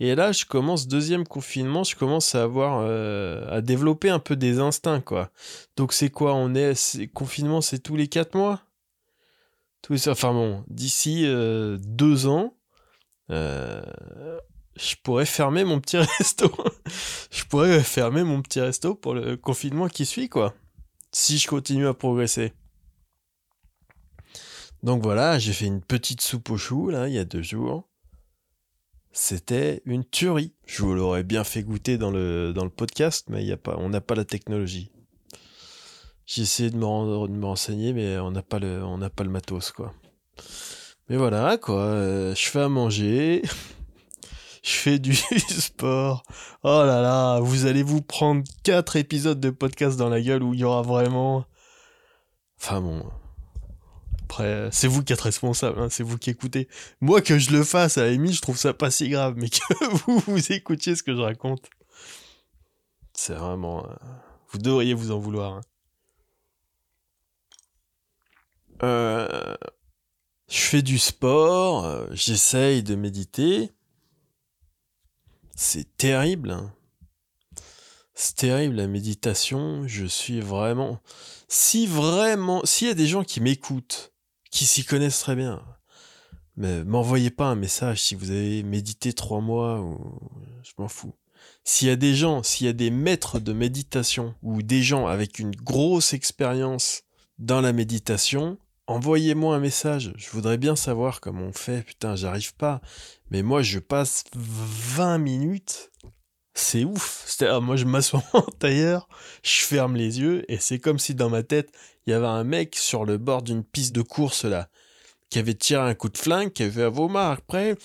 Et 0.00 0.14
là, 0.14 0.30
je 0.30 0.44
commence 0.44 0.86
deuxième 0.86 1.26
confinement, 1.26 1.82
je 1.82 1.96
commence 1.96 2.34
à 2.34 2.44
avoir 2.44 2.82
euh, 2.84 3.44
à 3.50 3.60
développer 3.60 4.10
un 4.10 4.20
peu 4.20 4.36
des 4.36 4.60
instincts, 4.60 5.00
quoi. 5.00 5.30
Donc 5.76 5.92
c'est 5.92 6.10
quoi 6.10 6.34
On 6.34 6.54
est 6.54 7.08
confinement, 7.12 7.60
c'est 7.60 7.80
tous 7.80 7.96
les 7.96 8.06
quatre 8.06 8.36
mois? 8.36 8.62
Tous 9.82 10.08
enfin 10.08 10.32
bon, 10.32 10.64
d'ici 10.68 11.24
euh, 11.26 11.78
deux 11.80 12.26
ans, 12.26 12.56
euh, 13.30 13.82
je 14.76 14.94
pourrais 15.02 15.26
fermer 15.26 15.64
mon 15.64 15.80
petit 15.80 15.96
resto. 16.18 16.52
je 17.30 17.44
pourrais 17.44 17.82
fermer 17.82 18.22
mon 18.22 18.40
petit 18.40 18.60
resto 18.60 18.94
pour 18.94 19.14
le 19.14 19.36
confinement 19.36 19.88
qui 19.88 20.06
suit, 20.06 20.28
quoi. 20.28 20.54
Si 21.10 21.38
je 21.38 21.48
continue 21.48 21.88
à 21.88 21.94
progresser. 21.94 22.52
Donc 24.84 25.02
voilà, 25.02 25.40
j'ai 25.40 25.52
fait 25.52 25.66
une 25.66 25.82
petite 25.82 26.20
soupe 26.20 26.50
aux 26.50 26.56
choux, 26.56 26.88
là, 26.88 27.08
il 27.08 27.14
y 27.14 27.18
a 27.18 27.24
deux 27.24 27.42
jours. 27.42 27.88
C'était 29.20 29.82
une 29.84 30.04
tuerie. 30.04 30.52
Je 30.64 30.80
vous 30.82 30.94
l'aurais 30.94 31.24
bien 31.24 31.42
fait 31.42 31.64
goûter 31.64 31.98
dans 31.98 32.12
le, 32.12 32.54
podcast, 32.68 33.26
mais 33.28 33.44
y 33.44 33.50
a 33.50 33.56
pas, 33.56 33.74
on 33.76 33.88
n'a 33.88 34.00
pas 34.00 34.14
la 34.14 34.24
technologie. 34.24 34.92
J'ai 36.24 36.42
essayé 36.42 36.70
de 36.70 36.76
me, 36.76 36.84
rendre- 36.84 37.26
de 37.26 37.32
me 37.32 37.44
renseigner, 37.44 37.92
mais 37.92 38.16
on 38.18 38.30
n'a 38.30 38.42
pas, 38.42 38.60
le- 38.60 39.08
pas 39.08 39.24
le 39.24 39.30
matos, 39.30 39.72
quoi. 39.72 39.92
Mais 41.08 41.16
voilà, 41.16 41.58
quoi. 41.58 41.80
euh, 41.80 42.32
je 42.36 42.48
fais 42.48 42.60
à 42.60 42.68
manger. 42.68 43.42
je 44.62 44.70
fais 44.70 45.00
du 45.00 45.16
sport. 45.48 46.22
Oh 46.62 46.84
là 46.86 47.02
là, 47.02 47.40
vous 47.40 47.66
allez 47.66 47.82
vous 47.82 48.02
prendre 48.02 48.44
quatre 48.62 48.94
épisodes 48.94 49.40
de 49.40 49.50
podcast 49.50 49.98
dans 49.98 50.08
la 50.08 50.20
gueule 50.20 50.44
où 50.44 50.54
il 50.54 50.60
y 50.60 50.64
aura 50.64 50.82
vraiment... 50.82 51.44
Enfin 52.60 52.80
bon... 52.80 53.02
Après, 54.30 54.68
c'est 54.72 54.88
vous 54.88 55.02
qui 55.02 55.14
êtes 55.14 55.20
responsable, 55.22 55.80
hein, 55.80 55.88
c'est 55.90 56.02
vous 56.02 56.18
qui 56.18 56.28
écoutez. 56.28 56.68
Moi, 57.00 57.22
que 57.22 57.38
je 57.38 57.50
le 57.50 57.64
fasse, 57.64 57.96
à 57.96 58.02
la 58.02 58.10
limite, 58.10 58.34
je 58.34 58.42
trouve 58.42 58.58
ça 58.58 58.74
pas 58.74 58.90
si 58.90 59.08
grave, 59.08 59.34
mais 59.38 59.48
que 59.48 59.58
vous, 60.06 60.18
vous 60.26 60.52
écoutiez 60.52 60.94
ce 60.96 61.02
que 61.02 61.14
je 61.14 61.20
raconte. 61.20 61.70
C'est 63.14 63.32
vraiment... 63.34 63.86
euh, 63.86 63.94
Vous 64.50 64.58
devriez 64.58 64.92
vous 64.92 65.12
en 65.12 65.18
vouloir. 65.18 65.54
hein. 65.54 65.60
Euh, 68.82 69.54
Je 70.48 70.58
fais 70.60 70.82
du 70.82 70.98
sport, 70.98 71.84
euh, 71.86 72.06
j'essaye 72.12 72.82
de 72.82 72.94
méditer. 72.94 73.72
C'est 75.56 75.96
terrible. 75.96 76.50
hein. 76.50 76.72
C'est 78.14 78.36
terrible 78.36 78.76
la 78.76 78.88
méditation. 78.88 79.86
Je 79.88 80.04
suis 80.06 80.40
vraiment. 80.40 81.00
Si 81.48 81.86
vraiment. 81.86 82.60
S'il 82.64 82.88
y 82.88 82.90
a 82.90 82.94
des 82.94 83.06
gens 83.06 83.24
qui 83.24 83.40
m'écoutent, 83.40 84.12
qui 84.50 84.66
s'y 84.66 84.84
connaissent 84.84 85.20
très 85.20 85.36
bien, 85.36 85.62
mais 86.56 86.82
m'envoyez 86.82 87.30
pas 87.30 87.46
un 87.46 87.54
message 87.54 88.02
si 88.02 88.16
vous 88.16 88.30
avez 88.30 88.64
médité 88.64 89.12
trois 89.12 89.40
mois 89.40 89.80
ou. 89.80 90.18
Je 90.64 90.72
m'en 90.76 90.88
fous. 90.88 91.14
S'il 91.64 91.88
y 91.88 91.90
a 91.90 91.96
des 91.96 92.14
gens, 92.14 92.42
s'il 92.42 92.66
y 92.66 92.70
a 92.70 92.72
des 92.72 92.90
maîtres 92.90 93.38
de 93.38 93.52
méditation 93.52 94.34
ou 94.42 94.62
des 94.62 94.82
gens 94.82 95.06
avec 95.06 95.38
une 95.38 95.54
grosse 95.54 96.12
expérience 96.12 97.04
dans 97.38 97.60
la 97.60 97.72
méditation, 97.72 98.58
envoyez-moi 98.88 99.54
un 99.54 99.60
message. 99.60 100.12
Je 100.16 100.30
voudrais 100.30 100.58
bien 100.58 100.74
savoir 100.76 101.20
comment 101.20 101.44
on 101.44 101.52
fait. 101.52 101.82
Putain, 101.82 102.16
j'arrive 102.16 102.54
pas. 102.56 102.80
Mais 103.30 103.42
moi, 103.42 103.62
je 103.62 103.78
passe 103.78 104.24
20 104.34 105.18
minutes. 105.18 105.90
C'est 106.54 106.84
ouf. 106.84 107.24
Moi, 107.62 107.76
je 107.76 107.84
m'assois 107.84 108.24
en 108.32 108.42
tailleur, 108.42 109.08
je 109.44 109.60
ferme 109.62 109.94
les 109.94 110.18
yeux, 110.18 110.44
et 110.50 110.58
c'est 110.58 110.80
comme 110.80 110.98
si 110.98 111.14
dans 111.14 111.30
ma 111.30 111.44
tête, 111.44 111.70
il 112.08 112.12
y 112.12 112.14
avait 112.14 112.26
un 112.26 112.42
mec 112.42 112.74
sur 112.74 113.04
le 113.04 113.18
bord 113.18 113.42
d'une 113.42 113.62
piste 113.62 113.94
de 113.94 114.00
course, 114.00 114.46
là, 114.46 114.70
qui 115.28 115.38
avait 115.38 115.52
tiré 115.52 115.82
un 115.82 115.94
coup 115.94 116.08
de 116.08 116.16
flingue, 116.16 116.50
qui 116.50 116.62
avait 116.62 116.72
fait 116.72 116.82
à 116.84 116.88
vos 116.88 117.06
marques, 117.06 117.40
après, 117.40 117.76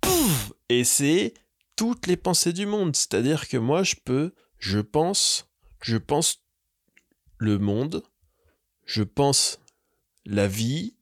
pouf 0.00 0.52
Et 0.68 0.84
c'est 0.84 1.34
toutes 1.74 2.06
les 2.06 2.16
pensées 2.16 2.52
du 2.52 2.64
monde. 2.64 2.94
C'est-à-dire 2.94 3.48
que 3.48 3.56
moi, 3.56 3.82
je 3.82 3.96
peux, 4.04 4.32
je 4.60 4.78
pense, 4.78 5.48
je 5.82 5.96
pense 5.96 6.44
le 7.38 7.58
monde, 7.58 8.04
je 8.84 9.02
pense 9.02 9.58
la 10.24 10.46
vie, 10.46 10.94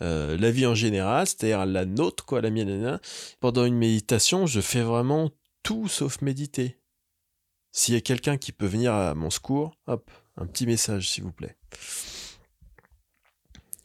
euh, 0.00 0.36
la 0.38 0.52
vie 0.52 0.66
en 0.66 0.76
général, 0.76 1.26
c'est-à-dire 1.26 1.66
la 1.66 1.86
nôtre, 1.86 2.24
quoi, 2.24 2.40
la 2.40 2.50
mienne. 2.50 3.00
Pendant 3.40 3.64
une 3.64 3.78
méditation, 3.78 4.46
je 4.46 4.60
fais 4.60 4.82
vraiment 4.82 5.32
tout 5.64 5.88
sauf 5.88 6.22
méditer. 6.22 6.78
S'il 7.72 7.94
y 7.94 7.96
a 7.98 8.00
quelqu'un 8.00 8.36
qui 8.36 8.52
peut 8.52 8.66
venir 8.66 8.94
à 8.94 9.16
mon 9.16 9.30
secours, 9.30 9.76
hop, 9.88 10.08
un 10.36 10.46
petit 10.46 10.66
message, 10.66 11.10
s'il 11.10 11.24
vous 11.24 11.32
plaît. 11.32 11.56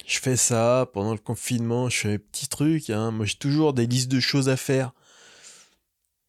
Je 0.05 0.19
fais 0.19 0.37
ça 0.37 0.89
pendant 0.91 1.11
le 1.11 1.19
confinement, 1.19 1.87
je 1.87 1.97
fais 1.97 2.07
mes 2.09 2.19
petits 2.19 2.47
trucs. 2.47 2.89
Hein. 2.89 3.11
Moi, 3.11 3.25
j'ai 3.25 3.35
toujours 3.35 3.73
des 3.73 3.85
listes 3.85 4.09
de 4.09 4.19
choses 4.19 4.49
à 4.49 4.57
faire. 4.57 4.91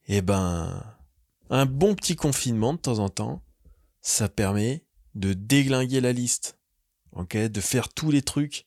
Et 0.07 0.21
ben, 0.23 0.85
un 1.49 1.67
bon 1.67 1.95
petit 1.95 2.15
confinement 2.15 2.75
de 2.75 2.79
temps 2.79 2.99
en 2.99 3.09
temps, 3.09 3.43
ça 4.03 4.29
permet 4.29 4.85
de 5.15 5.33
déglinguer 5.33 6.01
la 6.01 6.13
liste. 6.13 6.59
Ok, 7.13 7.37
de 7.37 7.61
faire 7.61 7.89
tous 7.89 8.11
les 8.11 8.23
trucs 8.23 8.67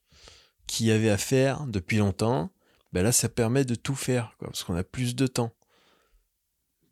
qu'il 0.68 0.88
y 0.88 0.92
avait 0.92 1.10
à 1.10 1.18
faire 1.18 1.66
depuis 1.68 1.98
longtemps. 1.98 2.52
Ben 2.92 3.04
là, 3.04 3.12
ça 3.12 3.30
permet 3.30 3.66
de 3.66 3.76
tout 3.76 3.96
faire, 3.96 4.36
parce 4.40 4.64
qu'on 4.64 4.76
a 4.76 4.84
plus 4.84 5.16
de 5.16 5.28
temps. 5.28 5.54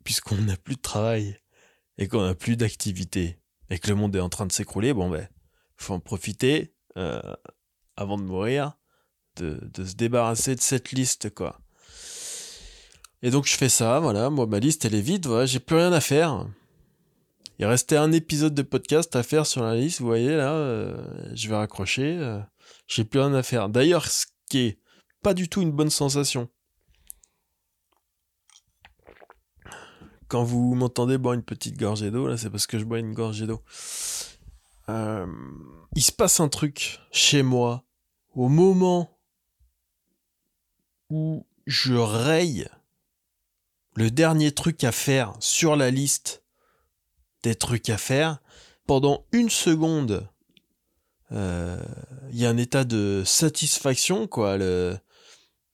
Puisqu'on 0.04 0.36
n'a 0.36 0.56
plus 0.56 0.76
de 0.76 0.80
travail 0.80 1.38
et 1.98 2.08
qu'on 2.08 2.24
n'a 2.24 2.34
plus 2.34 2.56
d'activité 2.56 3.38
et 3.70 3.78
que 3.78 3.88
le 3.88 3.94
monde 3.94 4.14
est 4.16 4.20
en 4.20 4.28
train 4.28 4.46
de 4.46 4.52
s'écrouler, 4.52 4.92
bon 4.92 5.10
ben, 5.10 5.28
faut 5.82 5.94
en 5.94 6.00
profiter 6.00 6.74
euh, 6.96 7.20
avant 7.96 8.16
de 8.16 8.22
mourir, 8.22 8.78
de, 9.36 9.58
se 9.84 9.94
débarrasser 9.94 10.54
de 10.54 10.60
cette 10.60 10.92
liste, 10.92 11.34
quoi. 11.34 11.60
Et 13.22 13.30
donc 13.30 13.46
je 13.46 13.56
fais 13.56 13.68
ça, 13.68 14.00
voilà, 14.00 14.30
moi 14.30 14.46
ma 14.46 14.58
liste 14.58 14.84
elle 14.84 14.96
est 14.96 15.00
vide, 15.00 15.26
voilà, 15.26 15.46
j'ai 15.46 15.60
plus 15.60 15.76
rien 15.76 15.92
à 15.92 16.00
faire. 16.00 16.46
Il 17.58 17.66
restait 17.66 17.96
un 17.96 18.10
épisode 18.10 18.54
de 18.54 18.62
podcast 18.62 19.14
à 19.14 19.22
faire 19.22 19.46
sur 19.46 19.62
la 19.62 19.76
liste, 19.76 20.00
vous 20.00 20.06
voyez 20.06 20.36
là, 20.36 20.52
euh, 20.52 20.96
je 21.34 21.48
vais 21.48 21.54
raccrocher, 21.54 22.16
euh, 22.18 22.40
j'ai 22.88 23.04
plus 23.04 23.20
rien 23.20 23.32
à 23.34 23.42
faire. 23.42 23.68
D'ailleurs, 23.68 24.06
ce 24.08 24.26
qui 24.48 24.58
est 24.58 24.78
pas 25.22 25.34
du 25.34 25.48
tout 25.48 25.62
une 25.62 25.70
bonne 25.70 25.90
sensation. 25.90 26.48
Quand 30.26 30.42
vous 30.42 30.74
m'entendez 30.74 31.18
boire 31.18 31.34
une 31.34 31.44
petite 31.44 31.78
gorgée 31.78 32.10
d'eau, 32.10 32.26
là, 32.26 32.36
c'est 32.36 32.50
parce 32.50 32.66
que 32.66 32.78
je 32.78 32.84
bois 32.84 32.98
une 32.98 33.12
gorgée 33.12 33.46
d'eau. 33.46 33.60
Euh, 34.92 35.26
il 35.96 36.02
se 36.02 36.12
passe 36.12 36.40
un 36.40 36.48
truc 36.48 37.00
chez 37.10 37.42
moi 37.42 37.84
au 38.34 38.48
moment 38.48 39.18
où 41.08 41.46
je 41.66 41.94
raye 41.94 42.68
le 43.94 44.10
dernier 44.10 44.52
truc 44.52 44.84
à 44.84 44.92
faire 44.92 45.34
sur 45.40 45.76
la 45.76 45.90
liste 45.90 46.42
des 47.42 47.54
trucs 47.54 47.88
à 47.88 47.96
faire. 47.96 48.38
Pendant 48.86 49.24
une 49.32 49.48
seconde, 49.48 50.28
euh, 51.30 51.82
il 52.30 52.38
y 52.38 52.46
a 52.46 52.50
un 52.50 52.56
état 52.58 52.84
de 52.84 53.22
satisfaction, 53.24 54.26
quoi. 54.26 54.58
Le, 54.58 54.98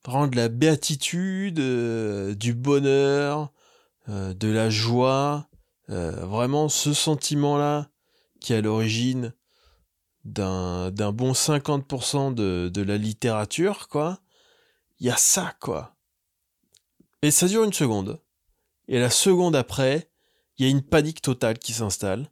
rendre 0.05 0.37
la 0.37 0.49
béatitude, 0.49 1.59
euh, 1.59 2.35
du 2.35 2.55
bonheur, 2.55 3.53
de 4.09 4.49
la 4.49 4.71
joie, 4.71 5.51
vraiment 5.89 6.71
ce 6.71 6.95
sentiment-là 6.95 7.91
qui 8.41 8.53
est 8.53 8.57
à 8.57 8.61
l'origine 8.61 9.35
d'un 10.25 10.91
d'un 10.91 11.13
bon 11.13 11.33
50% 11.33 12.35
de, 12.35 12.71
de 12.73 12.83
la 12.83 12.97
littérature, 12.97 13.89
quoi. 13.89 14.21
Il 15.01 15.07
y 15.07 15.11
a 15.11 15.17
ça, 15.17 15.55
quoi. 15.61 15.97
Et 17.23 17.31
ça 17.31 17.47
dure 17.47 17.65
une 17.65 17.73
seconde. 17.73 18.21
Et 18.89 18.99
la 18.99 19.11
seconde 19.11 19.57
après, 19.57 20.11
il 20.57 20.65
y 20.65 20.69
a 20.69 20.71
une 20.71 20.83
panique 20.83 21.23
totale 21.23 21.59
qui 21.59 21.73
s'installe. 21.73 22.31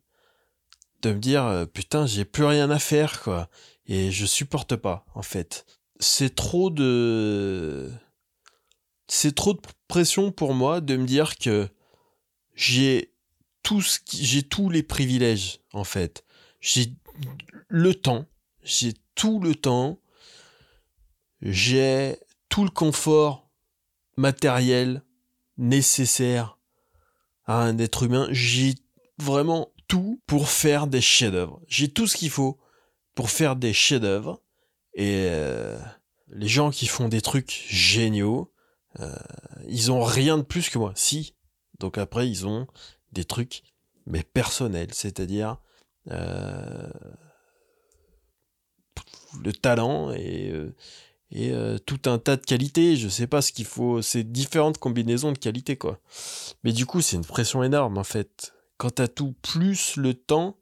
De 1.02 1.12
me 1.12 1.18
dire, 1.18 1.44
euh, 1.44 1.66
putain, 1.66 2.06
j'ai 2.06 2.24
plus 2.24 2.44
rien 2.44 2.70
à 2.70 2.78
faire, 2.78 3.22
quoi. 3.22 3.48
Et 3.86 4.10
je 4.10 4.26
supporte 4.26 4.76
pas, 4.76 5.06
en 5.14 5.22
fait. 5.22 5.66
C'est 6.00 6.34
trop 6.34 6.70
de... 6.70 7.90
C'est 9.08 9.34
trop 9.34 9.54
de 9.54 9.60
pression 9.86 10.32
pour 10.32 10.54
moi 10.54 10.80
de 10.80 10.96
me 10.96 11.06
dire 11.06 11.36
que 11.36 11.68
j'ai 12.54 13.14
tout 13.66 13.82
ce 13.82 13.98
j'ai 14.12 14.44
tous 14.44 14.70
les 14.70 14.84
privilèges, 14.84 15.58
en 15.72 15.82
fait. 15.82 16.24
J'ai 16.60 16.94
le 17.66 17.96
temps, 17.96 18.26
j'ai 18.62 18.94
tout 19.16 19.40
le 19.40 19.56
temps, 19.56 19.98
j'ai 21.42 22.16
tout 22.48 22.62
le 22.62 22.70
confort 22.70 23.50
matériel 24.16 25.02
nécessaire 25.56 26.60
à 27.46 27.60
un 27.60 27.76
être 27.78 28.04
humain, 28.04 28.28
j'ai 28.30 28.76
vraiment 29.18 29.72
tout 29.88 30.22
pour 30.26 30.48
faire 30.48 30.86
des 30.86 31.00
chefs-d'œuvre. 31.00 31.60
J'ai 31.66 31.88
tout 31.88 32.06
ce 32.06 32.16
qu'il 32.16 32.30
faut 32.30 32.60
pour 33.16 33.30
faire 33.30 33.56
des 33.56 33.72
chefs-d'œuvre. 33.72 34.42
Et 34.94 35.26
euh, 35.28 35.76
les 36.28 36.46
gens 36.46 36.70
qui 36.70 36.86
font 36.86 37.08
des 37.08 37.20
trucs 37.20 37.66
géniaux, 37.68 38.52
euh, 39.00 39.12
ils 39.66 39.90
ont 39.90 40.04
rien 40.04 40.38
de 40.38 40.44
plus 40.44 40.68
que 40.68 40.78
moi. 40.78 40.92
Si. 40.94 41.34
Donc 41.80 41.98
après, 41.98 42.28
ils 42.28 42.46
ont 42.46 42.68
des 43.16 43.24
trucs, 43.24 43.62
mais 44.06 44.22
personnels, 44.22 44.92
c'est-à-dire 44.92 45.58
euh, 46.10 46.88
le 49.42 49.52
talent 49.52 50.12
et, 50.12 50.52
et 51.30 51.52
tout 51.84 52.00
un 52.06 52.18
tas 52.18 52.36
de 52.36 52.44
qualités. 52.44 52.96
Je 52.96 53.08
sais 53.08 53.26
pas 53.26 53.42
ce 53.42 53.52
qu'il 53.52 53.64
faut. 53.64 54.02
C'est 54.02 54.22
différentes 54.22 54.78
combinaisons 54.78 55.32
de 55.32 55.38
qualités, 55.38 55.76
quoi. 55.76 55.98
Mais 56.62 56.72
du 56.72 56.86
coup, 56.86 57.00
c'est 57.00 57.16
une 57.16 57.24
pression 57.24 57.62
énorme, 57.62 57.98
en 57.98 58.04
fait. 58.04 58.54
Quand 58.76 58.90
t'as 58.90 59.08
tout 59.08 59.34
plus 59.42 59.96
le 59.96 60.14
temps, 60.14 60.58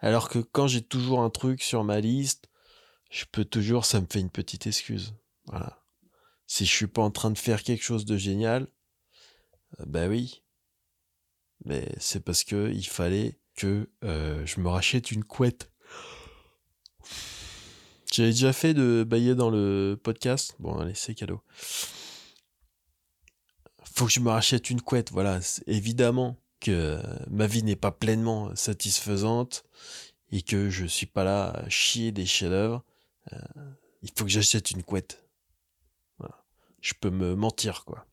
alors 0.00 0.28
que 0.28 0.38
quand 0.38 0.66
j'ai 0.66 0.82
toujours 0.82 1.20
un 1.20 1.30
truc 1.30 1.62
sur 1.62 1.84
ma 1.84 2.00
liste, 2.00 2.48
je 3.10 3.24
peux 3.30 3.44
toujours, 3.44 3.84
ça 3.84 4.00
me 4.00 4.06
fait 4.10 4.20
une 4.20 4.30
petite 4.30 4.66
excuse. 4.66 5.14
Si 6.46 6.64
je 6.64 6.72
suis 6.72 6.86
pas 6.86 7.02
en 7.02 7.10
train 7.10 7.30
de 7.30 7.38
faire 7.38 7.62
quelque 7.62 7.84
chose 7.84 8.04
de 8.04 8.16
génial, 8.16 8.66
ben 9.86 10.08
oui. 10.10 10.42
Mais 11.64 11.88
c'est 11.98 12.24
parce 12.24 12.44
que 12.44 12.70
il 12.72 12.86
fallait 12.86 13.38
que 13.56 13.88
euh, 14.04 14.44
je 14.46 14.60
me 14.60 14.68
rachète 14.68 15.10
une 15.10 15.24
couette. 15.24 15.70
J'avais 18.12 18.30
déjà 18.30 18.52
fait 18.52 18.74
de 18.74 19.04
bailler 19.06 19.34
dans 19.34 19.50
le 19.50 19.98
podcast. 20.02 20.54
Bon, 20.58 20.78
allez, 20.78 20.94
c'est 20.94 21.14
cadeau. 21.14 21.42
Faut 23.94 24.06
que 24.06 24.12
je 24.12 24.20
me 24.20 24.30
rachète 24.30 24.70
une 24.70 24.80
couette, 24.80 25.10
voilà. 25.10 25.40
Évidemment 25.66 26.36
que 26.60 27.00
ma 27.28 27.46
vie 27.46 27.62
n'est 27.62 27.76
pas 27.76 27.92
pleinement 27.92 28.54
satisfaisante 28.56 29.64
et 30.30 30.42
que 30.42 30.70
je 30.70 30.86
suis 30.86 31.06
pas 31.06 31.24
là 31.24 31.50
à 31.50 31.68
chier 31.68 32.12
des 32.12 32.26
chefs-d'œuvre. 32.26 32.84
Euh, 33.32 33.38
il 34.02 34.10
faut 34.16 34.24
que 34.24 34.30
j'achète 34.30 34.70
une 34.70 34.82
couette. 34.82 35.24
Je 36.80 36.94
peux 36.94 37.10
me 37.10 37.34
mentir, 37.34 37.84
quoi. 37.84 38.06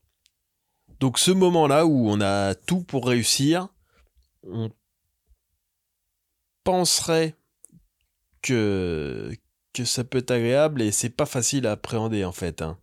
Donc 0.99 1.19
ce 1.19 1.31
moment-là 1.31 1.85
où 1.85 2.09
on 2.09 2.21
a 2.21 2.55
tout 2.55 2.81
pour 2.81 3.07
réussir, 3.07 3.67
on 4.43 4.69
penserait 6.63 7.35
que, 8.41 9.31
que 9.73 9.85
ça 9.85 10.03
peut 10.03 10.19
être 10.19 10.31
agréable 10.31 10.81
et 10.81 10.91
c'est 10.91 11.09
pas 11.09 11.25
facile 11.25 11.67
à 11.67 11.73
appréhender 11.73 12.23
en 12.25 12.31
fait. 12.31 12.61
Hein. 12.61 12.77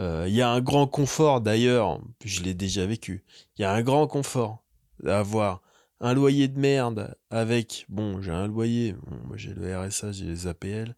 Euh, 0.00 0.24
il 0.26 0.34
y 0.34 0.42
a 0.42 0.48
un 0.48 0.60
grand 0.60 0.86
confort 0.86 1.40
d'ailleurs, 1.40 2.00
je 2.24 2.42
l'ai 2.42 2.54
déjà 2.54 2.86
vécu, 2.86 3.24
il 3.56 3.62
y 3.62 3.64
a 3.64 3.72
un 3.72 3.82
grand 3.82 4.06
confort 4.06 4.64
d'avoir 5.02 5.60
un 6.00 6.14
loyer 6.14 6.48
de 6.48 6.58
merde 6.58 7.14
avec, 7.30 7.84
bon 7.88 8.22
j'ai 8.22 8.30
un 8.30 8.48
loyer, 8.48 8.96
moi 9.26 9.36
j'ai 9.36 9.52
le 9.52 9.78
RSA, 9.78 10.12
j'ai 10.12 10.24
les 10.24 10.46
APL 10.46 10.96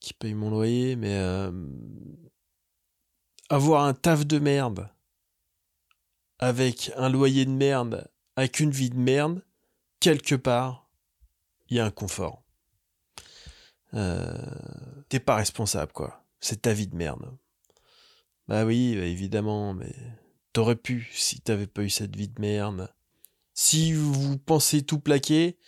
qui 0.00 0.14
payent 0.14 0.34
mon 0.34 0.50
loyer, 0.50 0.96
mais 0.96 1.14
euh, 1.14 1.52
avoir 3.50 3.84
un 3.84 3.92
taf 3.92 4.26
de 4.26 4.38
merde 4.38 4.88
avec 6.40 6.90
un 6.96 7.08
loyer 7.08 7.44
de 7.44 7.50
merde, 7.50 8.10
avec 8.34 8.58
une 8.60 8.70
vie 8.70 8.90
de 8.90 8.98
merde, 8.98 9.44
quelque 10.00 10.34
part, 10.34 10.88
il 11.68 11.76
y 11.76 11.80
a 11.80 11.84
un 11.84 11.90
confort. 11.90 12.42
Euh, 13.94 14.32
t'es 15.08 15.20
pas 15.20 15.36
responsable, 15.36 15.92
quoi. 15.92 16.24
C'est 16.40 16.62
ta 16.62 16.72
vie 16.72 16.86
de 16.86 16.96
merde. 16.96 17.30
Bah 18.48 18.64
oui, 18.64 18.96
bah 18.96 19.04
évidemment, 19.04 19.74
mais 19.74 19.94
t'aurais 20.52 20.76
pu 20.76 21.10
si 21.12 21.40
t'avais 21.40 21.66
pas 21.66 21.82
eu 21.82 21.90
cette 21.90 22.16
vie 22.16 22.28
de 22.28 22.40
merde. 22.40 22.92
Si 23.52 23.92
vous 23.92 24.38
pensez 24.38 24.82
tout 24.82 24.98
plaquer, 24.98 25.58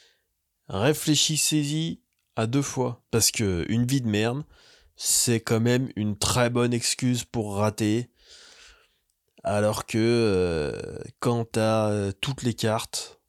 réfléchissez-y 0.69 2.01
à 2.37 2.47
deux 2.47 2.63
fois. 2.63 3.05
Parce 3.11 3.31
que 3.31 3.67
une 3.69 3.87
vie 3.87 4.01
de 4.01 4.09
merde, 4.09 4.45
c'est 4.97 5.41
quand 5.41 5.61
même 5.61 5.91
une 5.97 6.17
très 6.17 6.49
bonne 6.49 6.73
excuse 6.73 7.25
pour 7.25 7.57
rater. 7.57 8.11
Alors 9.45 9.87
que 9.87 9.99
euh, 9.99 10.99
quand 11.19 11.45
t'as 11.53 11.91
euh, 11.91 12.13
toutes 12.21 12.43
les 12.43 12.55
cartes 12.55 13.21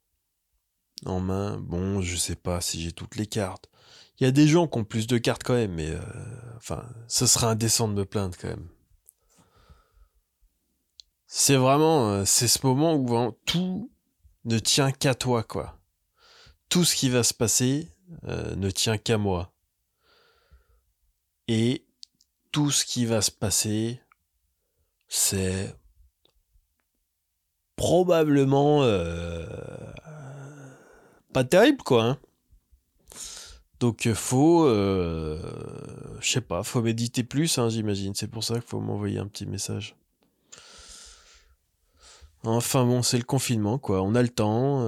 en 1.06 1.20
main, 1.20 1.58
bon, 1.58 2.00
je 2.02 2.16
sais 2.16 2.36
pas 2.36 2.60
si 2.60 2.80
j'ai 2.80 2.92
toutes 2.92 3.16
les 3.16 3.26
cartes. 3.26 3.68
Il 4.18 4.24
y 4.24 4.26
a 4.26 4.30
des 4.30 4.46
gens 4.46 4.68
qui 4.68 4.78
ont 4.78 4.84
plus 4.84 5.08
de 5.08 5.18
cartes 5.18 5.42
quand 5.42 5.54
même, 5.54 5.74
mais 5.74 5.90
euh, 5.90 6.00
enfin, 6.56 6.88
ce 7.08 7.26
serait 7.26 7.46
indécent 7.46 7.88
de 7.88 7.94
me 7.94 8.04
plaindre 8.04 8.36
quand 8.38 8.48
même. 8.48 8.68
C'est 11.26 11.56
vraiment, 11.56 12.24
c'est 12.24 12.46
ce 12.46 12.64
moment 12.64 12.94
où 12.94 13.32
tout 13.44 13.90
ne 14.44 14.58
tient 14.60 14.92
qu'à 14.92 15.16
toi, 15.16 15.42
quoi. 15.42 15.80
Tout 16.68 16.84
ce 16.84 16.94
qui 16.94 17.08
va 17.08 17.24
se 17.24 17.34
passer 17.34 17.90
ne 18.22 18.70
tient 18.70 18.98
qu'à 18.98 19.18
moi. 19.18 19.52
Et 21.48 21.84
tout 22.52 22.70
ce 22.70 22.84
qui 22.84 23.04
va 23.04 23.20
se 23.20 23.32
passer, 23.32 24.00
c'est 25.08 25.74
probablement 27.76 28.82
euh, 28.82 29.46
pas 31.32 31.44
terrible, 31.44 31.82
quoi. 31.82 32.04
Hein. 32.04 32.18
Donc 33.80 34.06
euh, 34.06 34.14
faut, 34.14 34.64
euh, 34.64 35.38
je 36.20 36.30
sais 36.30 36.40
pas, 36.40 36.62
faut 36.62 36.80
méditer 36.80 37.24
plus, 37.24 37.58
hein, 37.58 37.68
j'imagine. 37.68 38.14
C'est 38.14 38.28
pour 38.28 38.44
ça 38.44 38.54
qu'il 38.54 38.64
faut 38.64 38.80
m'envoyer 38.80 39.18
un 39.18 39.26
petit 39.26 39.46
message. 39.46 39.96
Enfin 42.44 42.84
bon, 42.84 43.02
c'est 43.02 43.18
le 43.18 43.24
confinement, 43.24 43.78
quoi. 43.78 44.02
On 44.02 44.14
a 44.14 44.22
le 44.22 44.28
temps. 44.28 44.80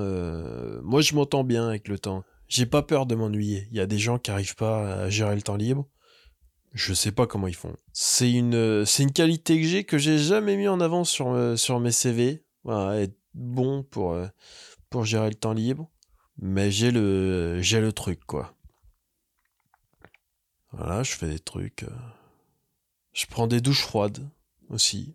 moi, 0.83 1.01
je 1.01 1.15
m'entends 1.15 1.43
bien 1.43 1.67
avec 1.69 1.89
le 1.89 1.99
temps. 1.99 2.23
J'ai 2.49 2.67
pas 2.67 2.83
peur 2.83 3.07
de 3.07 3.15
m'ennuyer. 3.15 3.67
Il 3.71 3.79
y 3.79 3.81
a 3.81 3.87
des 3.87 3.99
gens 3.99 4.19
qui 4.19 4.31
arrivent 4.31 4.57
pas 4.57 5.05
à 5.05 5.09
gérer 5.09 5.35
le 5.35 5.43
temps 5.43 5.57
libre. 5.57 5.89
Je 6.75 6.93
sais 6.93 7.13
pas 7.13 7.27
comment 7.27 7.49
ils 7.49 7.57
font. 7.57 7.75
C'est 7.95 8.31
une, 8.31 8.85
c'est 8.85 9.05
une 9.05 9.13
qualité 9.13 9.59
que 9.59 9.67
j'ai 9.67 9.85
que 9.85 9.97
j'ai 9.97 10.19
jamais 10.19 10.59
mis 10.59 10.69
en 10.69 10.81
avant 10.81 11.05
sur, 11.05 11.59
sur 11.59 11.81
mes 11.81 11.93
CV. 11.93 12.46
Voilà, 12.67 13.01
être 13.01 13.17
bon 13.33 13.85
pour, 13.85 14.15
euh, 14.15 14.27
pour 14.91 15.05
gérer 15.05 15.29
le 15.29 15.37
temps 15.37 15.53
libre. 15.53 15.89
Mais 16.37 16.73
j'ai 16.73 16.91
le, 16.91 17.63
j'ai 17.63 17.81
le 17.81 17.93
truc, 17.93 18.25
quoi. 18.27 18.57
Voilà, 20.73 21.05
je 21.05 21.13
fais 21.13 21.29
des 21.29 21.39
trucs. 21.39 21.85
Euh. 21.85 21.99
Je 23.13 23.27
prends 23.27 23.47
des 23.47 23.61
douches 23.61 23.83
froides 23.83 24.29
aussi. 24.69 25.15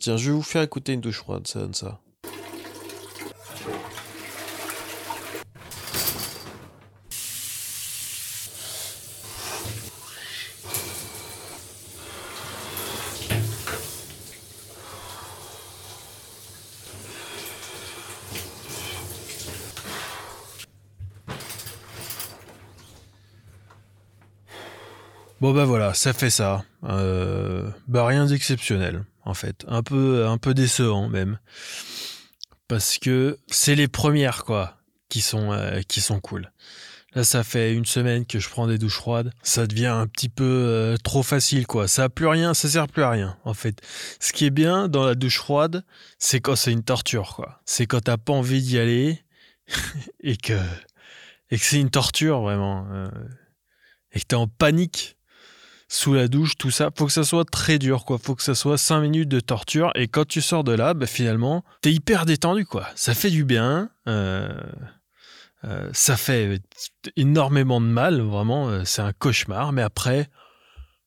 Tiens, 0.00 0.16
je 0.16 0.30
vais 0.30 0.36
vous 0.36 0.42
faire 0.42 0.62
écouter 0.62 0.92
une 0.92 1.00
douche 1.00 1.18
froide, 1.18 1.46
ça 1.46 1.60
donne 1.60 1.72
ça. 1.72 2.00
Bon 25.40 25.52
bah 25.52 25.64
voilà, 25.64 25.94
ça 25.94 26.12
fait 26.12 26.30
ça. 26.30 26.64
Euh, 26.82 27.70
bah 27.86 28.04
rien 28.04 28.26
d'exceptionnel 28.26 29.04
en 29.24 29.34
fait, 29.34 29.64
un 29.68 29.84
peu 29.84 30.26
un 30.26 30.36
peu 30.36 30.52
décevant 30.52 31.08
même, 31.08 31.38
parce 32.66 32.98
que 32.98 33.38
c'est 33.46 33.76
les 33.76 33.86
premières 33.86 34.44
quoi 34.44 34.78
qui 35.08 35.20
sont 35.20 35.52
euh, 35.52 35.80
qui 35.86 36.00
sont 36.00 36.18
cool. 36.18 36.50
Là, 37.14 37.24
ça 37.24 37.44
fait 37.44 37.72
une 37.72 37.86
semaine 37.86 38.26
que 38.26 38.38
je 38.38 38.48
prends 38.48 38.66
des 38.66 38.78
douches 38.78 38.96
froides. 38.96 39.32
Ça 39.42 39.66
devient 39.66 39.86
un 39.86 40.06
petit 40.06 40.28
peu 40.28 40.44
euh, 40.44 40.96
trop 41.02 41.22
facile, 41.22 41.66
quoi. 41.66 41.88
Ça 41.88 42.04
a 42.04 42.08
plus 42.10 42.26
rien, 42.26 42.52
ça 42.52 42.68
sert 42.68 42.86
plus 42.86 43.02
à 43.02 43.10
rien, 43.10 43.38
en 43.44 43.54
fait. 43.54 43.80
Ce 44.20 44.32
qui 44.32 44.44
est 44.44 44.50
bien 44.50 44.88
dans 44.88 45.06
la 45.06 45.14
douche 45.14 45.38
froide, 45.38 45.84
c'est 46.18 46.40
quand 46.40 46.54
c'est 46.54 46.72
une 46.72 46.82
torture, 46.82 47.34
quoi. 47.34 47.62
C'est 47.64 47.86
quand 47.86 48.00
t'as 48.00 48.18
pas 48.18 48.34
envie 48.34 48.60
d'y 48.60 48.78
aller 48.78 49.24
et 50.20 50.36
que 50.36 50.60
et 51.50 51.58
que 51.58 51.64
c'est 51.64 51.80
une 51.80 51.90
torture 51.90 52.40
vraiment 52.42 52.86
et 54.12 54.20
que 54.20 54.26
t'es 54.26 54.36
en 54.36 54.48
panique 54.48 55.17
sous 55.88 56.12
la 56.12 56.28
douche, 56.28 56.56
tout 56.58 56.70
ça. 56.70 56.90
Faut 56.94 57.06
que 57.06 57.12
ça 57.12 57.24
soit 57.24 57.46
très 57.46 57.78
dur, 57.78 58.04
quoi. 58.04 58.18
Faut 58.18 58.34
que 58.34 58.42
ça 58.42 58.54
soit 58.54 58.76
5 58.76 59.00
minutes 59.00 59.28
de 59.28 59.40
torture. 59.40 59.90
Et 59.94 60.06
quand 60.06 60.26
tu 60.26 60.42
sors 60.42 60.62
de 60.62 60.72
là, 60.72 60.92
bah, 60.92 61.06
finalement, 61.06 61.64
t'es 61.80 61.92
hyper 61.92 62.26
détendu, 62.26 62.66
quoi. 62.66 62.86
Ça 62.94 63.14
fait 63.14 63.30
du 63.30 63.44
bien. 63.44 63.90
Euh, 64.06 64.52
euh, 65.64 65.88
ça 65.94 66.16
fait 66.16 66.60
énormément 67.16 67.80
de 67.80 67.86
mal, 67.86 68.20
vraiment. 68.20 68.68
Euh, 68.68 68.84
c'est 68.84 69.00
un 69.00 69.14
cauchemar. 69.14 69.72
Mais 69.72 69.82
après, 69.82 70.28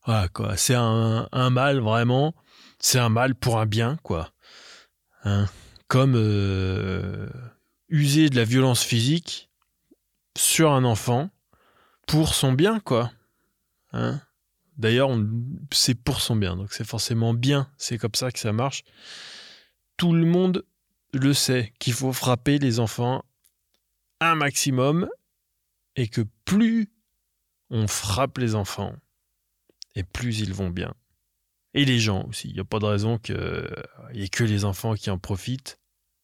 voilà, 0.06 0.28
quoi. 0.30 0.58
C'est 0.58 0.76
un, 0.76 1.28
mal, 1.52 1.80
vraiment. 1.80 2.34
C'est 2.80 3.00
un 3.00 3.10
mal 3.10 3.36
pour 3.36 3.60
un 3.60 3.68
bien, 3.68 3.98
quoi. 4.02 4.32
Hein. 5.24 5.46
Comme 5.88 6.16
user 7.90 8.30
de 8.30 8.36
la 8.36 8.46
violence 8.46 8.82
physique 8.82 9.50
sur 10.36 10.72
un 10.72 10.86
enfant 10.86 11.30
pour 12.08 12.34
son 12.34 12.54
bien, 12.54 12.80
quoi. 12.80 13.12
Hein 13.94 14.22
D'ailleurs, 14.78 15.10
c'est 15.72 15.96
pour 15.96 16.22
son 16.22 16.36
bien, 16.36 16.56
donc 16.56 16.74
c'est 16.74 16.86
forcément 16.86 17.34
bien, 17.34 17.70
c'est 17.78 17.98
comme 17.98 18.16
ça 18.16 18.32
que 18.32 18.40
ça 18.40 18.54
marche. 18.54 18.84
Tout 19.98 20.14
le 20.14 20.26
monde 20.26 20.66
le 21.14 21.34
sait 21.34 21.74
qu'il 21.80 21.94
faut 21.94 22.14
frapper 22.14 22.58
les 22.58 22.80
enfants 22.80 23.24
un 24.22 24.36
maximum 24.36 25.10
et 25.96 26.08
que 26.08 26.22
plus 26.46 26.90
on 27.70 27.88
frappe 27.88 28.38
les 28.38 28.56
enfants 28.56 28.96
et 29.96 30.04
plus 30.04 30.40
ils 30.40 30.54
vont 30.54 30.70
bien. 30.70 30.94
Et 31.74 31.86
les 31.86 32.00
gens 32.00 32.26
aussi. 32.28 32.50
Il 32.50 32.54
n'y 32.54 32.60
a 32.60 32.66
pas 32.66 32.80
de 32.80 32.86
raison 32.86 33.18
qu'il 33.18 33.36
n'y 34.14 34.24
ait 34.24 34.30
que 34.30 34.44
les 34.44 34.66
enfants 34.66 34.94
qui 34.96 35.10
en 35.10 35.18
profitent. 35.18 35.80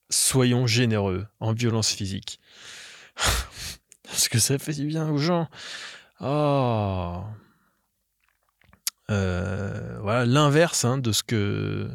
Soyons 0.09 0.67
généreux 0.67 1.25
en 1.39 1.53
violence 1.53 1.91
physique. 1.91 2.39
Parce 4.03 4.29
que 4.29 4.39
ça 4.39 4.57
fait 4.57 4.73
du 4.73 4.87
bien 4.87 5.09
aux 5.09 5.17
gens. 5.17 5.49
Oh. 6.21 7.23
Voilà 9.09 10.25
l'inverse 10.25 10.85
hein, 10.85 10.97
de 10.97 11.11
ce 11.11 11.23
que 11.23 11.89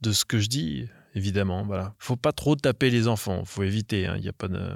de 0.00 0.12
ce 0.12 0.24
que 0.24 0.38
je 0.38 0.48
dis 0.48 0.88
évidemment 1.14 1.64
voilà 1.64 1.94
faut 1.98 2.16
pas 2.16 2.32
trop 2.32 2.56
taper 2.56 2.90
les 2.90 3.08
enfants 3.08 3.44
faut 3.44 3.62
éviter 3.62 4.02
il 4.02 4.06
hein. 4.06 4.18
n'y 4.18 4.28
a 4.28 4.32
pas 4.32 4.48
de 4.48 4.74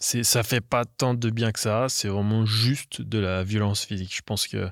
c'est 0.00 0.24
ça 0.24 0.42
fait 0.42 0.60
pas 0.60 0.84
tant 0.84 1.14
de 1.14 1.30
bien 1.30 1.52
que 1.52 1.60
ça 1.60 1.86
c'est 1.88 2.08
vraiment 2.08 2.44
juste 2.44 3.02
de 3.02 3.18
la 3.18 3.44
violence 3.44 3.84
physique 3.84 4.14
je 4.14 4.22
pense 4.22 4.46
que 4.46 4.68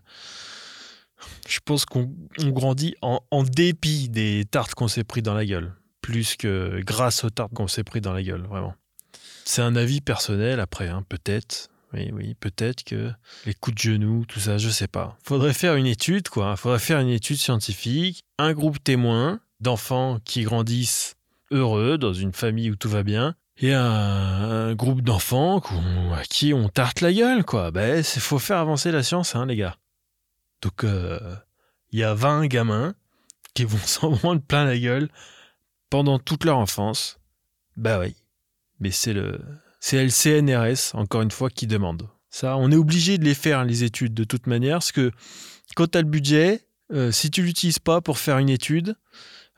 je 1.49 1.61
pense 1.65 1.85
qu'on 1.85 2.13
grandit 2.41 2.97
en, 3.01 3.21
en, 3.31 3.45
dépit 3.45 4.09
des 4.09 4.45
tartes 4.45 4.75
qu'on 4.75 4.89
s'est 4.89 5.05
pris 5.05 5.23
dans 5.23 5.35
la 5.35 5.47
gueule 5.47 5.73
plus 6.01 6.37
que 6.37 6.81
grâce 6.85 7.23
aux 7.23 7.31
tartes 7.31 7.55
qu'on 7.55 7.69
s'est 7.69 7.85
pris 7.85 8.01
dans 8.01 8.13
la 8.13 8.25
gueule 8.25 8.43
vraiment 8.43 8.75
c'est 9.45 9.63
un 9.63 9.77
avis 9.77 10.01
personnel 10.01 10.61
après, 10.61 10.89
hein, 10.89 11.05
peut-être. 11.09 11.69
Oui, 11.93 12.11
oui, 12.13 12.35
peut-être 12.35 12.85
que 12.85 13.11
les 13.45 13.55
coups 13.55 13.77
de 13.77 13.81
genoux, 13.81 14.25
tout 14.27 14.41
ça, 14.41 14.59
je 14.59 14.69
sais 14.69 14.89
pas. 14.89 15.19
Faudrait 15.23 15.53
faire 15.53 15.77
une 15.77 15.87
étude, 15.87 16.29
quoi. 16.29 16.57
Faudrait 16.57 16.79
faire 16.79 17.01
une 17.01 17.09
étude 17.09 17.37
scientifique. 17.37 18.25
Un 18.39 18.53
groupe 18.53 18.83
témoin 18.83 19.41
d'enfants 19.61 20.19
qui 20.25 20.43
grandissent 20.43 21.17
heureux 21.51 21.99
dans 21.99 22.13
une 22.13 22.33
famille 22.33 22.71
où 22.71 22.77
tout 22.77 22.89
va 22.89 23.03
bien. 23.03 23.35
Et 23.59 23.75
un, 23.75 24.75
groupe 24.75 25.03
d'enfants 25.03 25.63
à 26.15 26.23
qui 26.25 26.55
on 26.55 26.69
tarte 26.69 27.01
la 27.01 27.13
gueule, 27.13 27.45
quoi. 27.45 27.71
Ben, 27.71 27.99
il 27.99 28.21
faut 28.21 28.39
faire 28.39 28.59
avancer 28.59 28.91
la 28.91 29.03
science, 29.03 29.37
hein, 29.37 29.47
les 29.47 29.57
gars. 29.57 29.77
Donc, 30.63 30.85
euh, 30.85 31.37
il 31.91 31.99
y 31.99 32.05
a 32.05 32.15
20 32.15 32.47
gamins 32.47 32.95
qui 33.55 33.65
vont 33.65 33.79
s'en 33.85 34.17
prendre 34.17 34.41
plein 34.41 34.65
la 34.65 34.79
gueule 34.79 35.11
pendant 35.91 36.19
toute 36.19 36.45
leur 36.45 36.57
enfance. 36.57 37.19
Bah 37.77 37.99
oui 38.01 38.15
mais 38.83 38.91
c'est 38.91 39.13
le, 39.13 39.41
c'est 39.85 40.01
le 40.01 40.11
CNRS, 40.11 40.95
encore 40.95 41.23
une 41.23 41.33
fois, 41.33 41.51
qui 41.51 41.67
demande. 41.67 42.09
Ça, 42.31 42.57
on 42.57 42.71
est 42.71 42.77
obligé 42.77 43.19
de 43.19 43.25
les 43.25 43.35
faire, 43.35 43.65
les 43.65 43.83
études, 43.83 44.15
de 44.15 44.23
toute 44.23 44.47
manière, 44.47 44.77
parce 44.77 44.93
que 44.93 45.11
quand 45.75 45.91
tu 45.91 45.99
as 45.99 46.03
le 46.03 46.09
budget, 46.09 46.65
euh, 46.93 47.11
si 47.11 47.33
tu 47.33 47.43
l'utilises 47.43 47.81
pas 47.81 48.01
pour 48.01 48.21
faire 48.21 48.39
une 48.39 48.49
étude, 48.49 48.95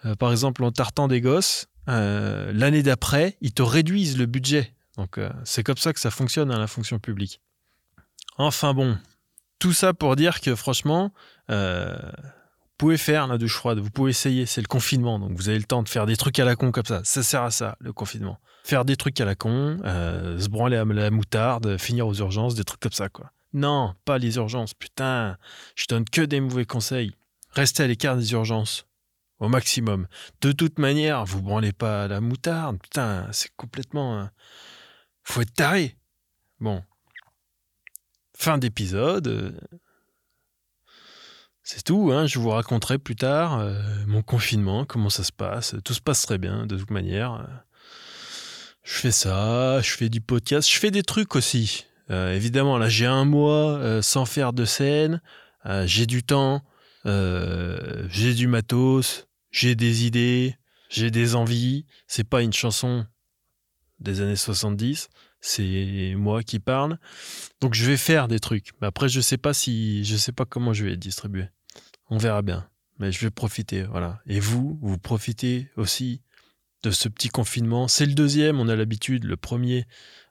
euh, 0.06 0.14
par 0.14 0.32
exemple 0.32 0.64
en 0.64 0.72
tartant 0.72 1.08
des 1.08 1.20
gosses, 1.20 1.66
euh, 1.90 2.52
l'année 2.54 2.82
d'après, 2.82 3.36
ils 3.42 3.52
te 3.52 3.60
réduisent 3.60 4.16
le 4.16 4.24
budget. 4.24 4.72
Donc 4.96 5.20
c'est 5.44 5.62
comme 5.62 5.76
ça 5.76 5.92
que 5.92 6.00
ça 6.00 6.10
fonctionne 6.10 6.50
à 6.50 6.58
la 6.58 6.68
fonction 6.68 6.98
publique. 6.98 7.42
Enfin 8.38 8.72
bon, 8.72 8.96
tout 9.58 9.74
ça 9.74 9.92
pour 9.92 10.16
dire 10.16 10.40
que 10.40 10.54
franchement, 10.54 11.12
pouvez 12.76 12.96
faire 12.96 13.26
la 13.26 13.38
douche 13.38 13.54
froide, 13.54 13.78
vous 13.78 13.90
pouvez 13.90 14.10
essayer, 14.10 14.46
c'est 14.46 14.60
le 14.60 14.66
confinement, 14.66 15.18
donc 15.18 15.32
vous 15.36 15.48
avez 15.48 15.58
le 15.58 15.64
temps 15.64 15.82
de 15.82 15.88
faire 15.88 16.06
des 16.06 16.16
trucs 16.16 16.38
à 16.38 16.44
la 16.44 16.56
con 16.56 16.72
comme 16.72 16.84
ça. 16.84 17.02
Ça 17.04 17.22
sert 17.22 17.42
à 17.42 17.50
ça, 17.50 17.76
le 17.80 17.92
confinement. 17.92 18.38
Faire 18.64 18.84
des 18.84 18.96
trucs 18.96 19.20
à 19.20 19.24
la 19.24 19.34
con, 19.34 19.78
euh, 19.84 20.38
se 20.38 20.48
branler 20.48 20.76
à 20.76 20.84
la 20.84 21.10
moutarde, 21.10 21.78
finir 21.78 22.06
aux 22.06 22.14
urgences, 22.14 22.54
des 22.54 22.64
trucs 22.64 22.80
comme 22.80 22.92
ça, 22.92 23.08
quoi. 23.08 23.30
Non, 23.52 23.94
pas 24.04 24.18
les 24.18 24.36
urgences, 24.36 24.74
putain, 24.74 25.36
je 25.76 25.86
donne 25.88 26.04
que 26.04 26.22
des 26.22 26.40
mauvais 26.40 26.64
conseils. 26.64 27.14
Restez 27.52 27.84
à 27.84 27.86
l'écart 27.86 28.16
des 28.16 28.32
urgences, 28.32 28.86
au 29.38 29.48
maximum. 29.48 30.08
De 30.40 30.50
toute 30.50 30.78
manière, 30.78 31.24
vous 31.24 31.40
branlez 31.40 31.72
pas 31.72 32.04
à 32.04 32.08
la 32.08 32.20
moutarde, 32.20 32.78
putain, 32.82 33.28
c'est 33.32 33.54
complètement... 33.56 34.18
Euh, 34.18 34.24
faut 35.22 35.40
être 35.40 35.54
taré. 35.54 35.96
Bon. 36.60 36.82
Fin 38.36 38.58
d'épisode. 38.58 39.60
Euh, 41.64 41.70
c'est 41.74 41.82
tout, 41.82 42.10
hein. 42.12 42.26
je 42.26 42.38
vous 42.38 42.50
raconterai 42.50 42.98
plus 42.98 43.16
tard 43.16 43.58
euh, 43.58 43.80
mon 44.06 44.22
confinement, 44.22 44.84
comment 44.84 45.10
ça 45.10 45.24
se 45.24 45.32
passe. 45.32 45.74
Tout 45.84 45.94
se 45.94 46.00
passe 46.00 46.22
très 46.22 46.38
bien, 46.38 46.66
de 46.66 46.76
toute 46.76 46.90
manière. 46.90 47.46
Je 48.82 48.94
fais 48.94 49.12
ça, 49.12 49.80
je 49.80 49.90
fais 49.90 50.08
du 50.08 50.20
podcast, 50.20 50.70
je 50.70 50.78
fais 50.78 50.90
des 50.90 51.02
trucs 51.02 51.36
aussi. 51.36 51.86
Euh, 52.10 52.34
évidemment, 52.34 52.76
là, 52.76 52.88
j'ai 52.88 53.06
un 53.06 53.24
mois 53.24 53.78
euh, 53.78 54.02
sans 54.02 54.26
faire 54.26 54.52
de 54.52 54.64
scène, 54.64 55.20
j'ai 55.86 56.04
du 56.06 56.22
temps, 56.22 56.60
j'ai 57.06 58.34
du 58.34 58.46
matos, 58.46 59.26
j'ai 59.50 59.74
des 59.74 60.04
idées, 60.04 60.56
j'ai 60.90 61.10
des 61.10 61.34
envies. 61.34 61.86
C'est 62.06 62.28
pas 62.28 62.42
une 62.42 62.52
chanson 62.52 63.06
des 64.04 64.20
années 64.20 64.36
70, 64.36 65.08
c'est 65.40 66.14
moi 66.16 66.42
qui 66.42 66.60
parle. 66.60 66.98
Donc 67.60 67.74
je 67.74 67.84
vais 67.84 67.96
faire 67.96 68.28
des 68.28 68.38
trucs. 68.38 68.70
Mais 68.80 68.86
après, 68.86 69.08
je 69.08 69.20
sais 69.20 69.38
pas 69.38 69.52
si, 69.52 70.04
je 70.04 70.16
sais 70.16 70.32
pas 70.32 70.44
comment 70.44 70.72
je 70.72 70.84
vais 70.84 70.96
distribuer. 70.96 71.48
On 72.08 72.18
verra 72.18 72.42
bien. 72.42 72.68
Mais 72.98 73.10
je 73.10 73.20
vais 73.20 73.30
profiter, 73.30 73.82
voilà. 73.82 74.20
Et 74.26 74.38
vous, 74.38 74.78
vous 74.80 74.98
profitez 74.98 75.68
aussi 75.76 76.22
de 76.84 76.90
ce 76.90 77.08
petit 77.08 77.28
confinement. 77.28 77.88
C'est 77.88 78.06
le 78.06 78.14
deuxième, 78.14 78.60
on 78.60 78.68
a 78.68 78.76
l'habitude. 78.76 79.24
Le 79.24 79.36
premier, 79.36 79.86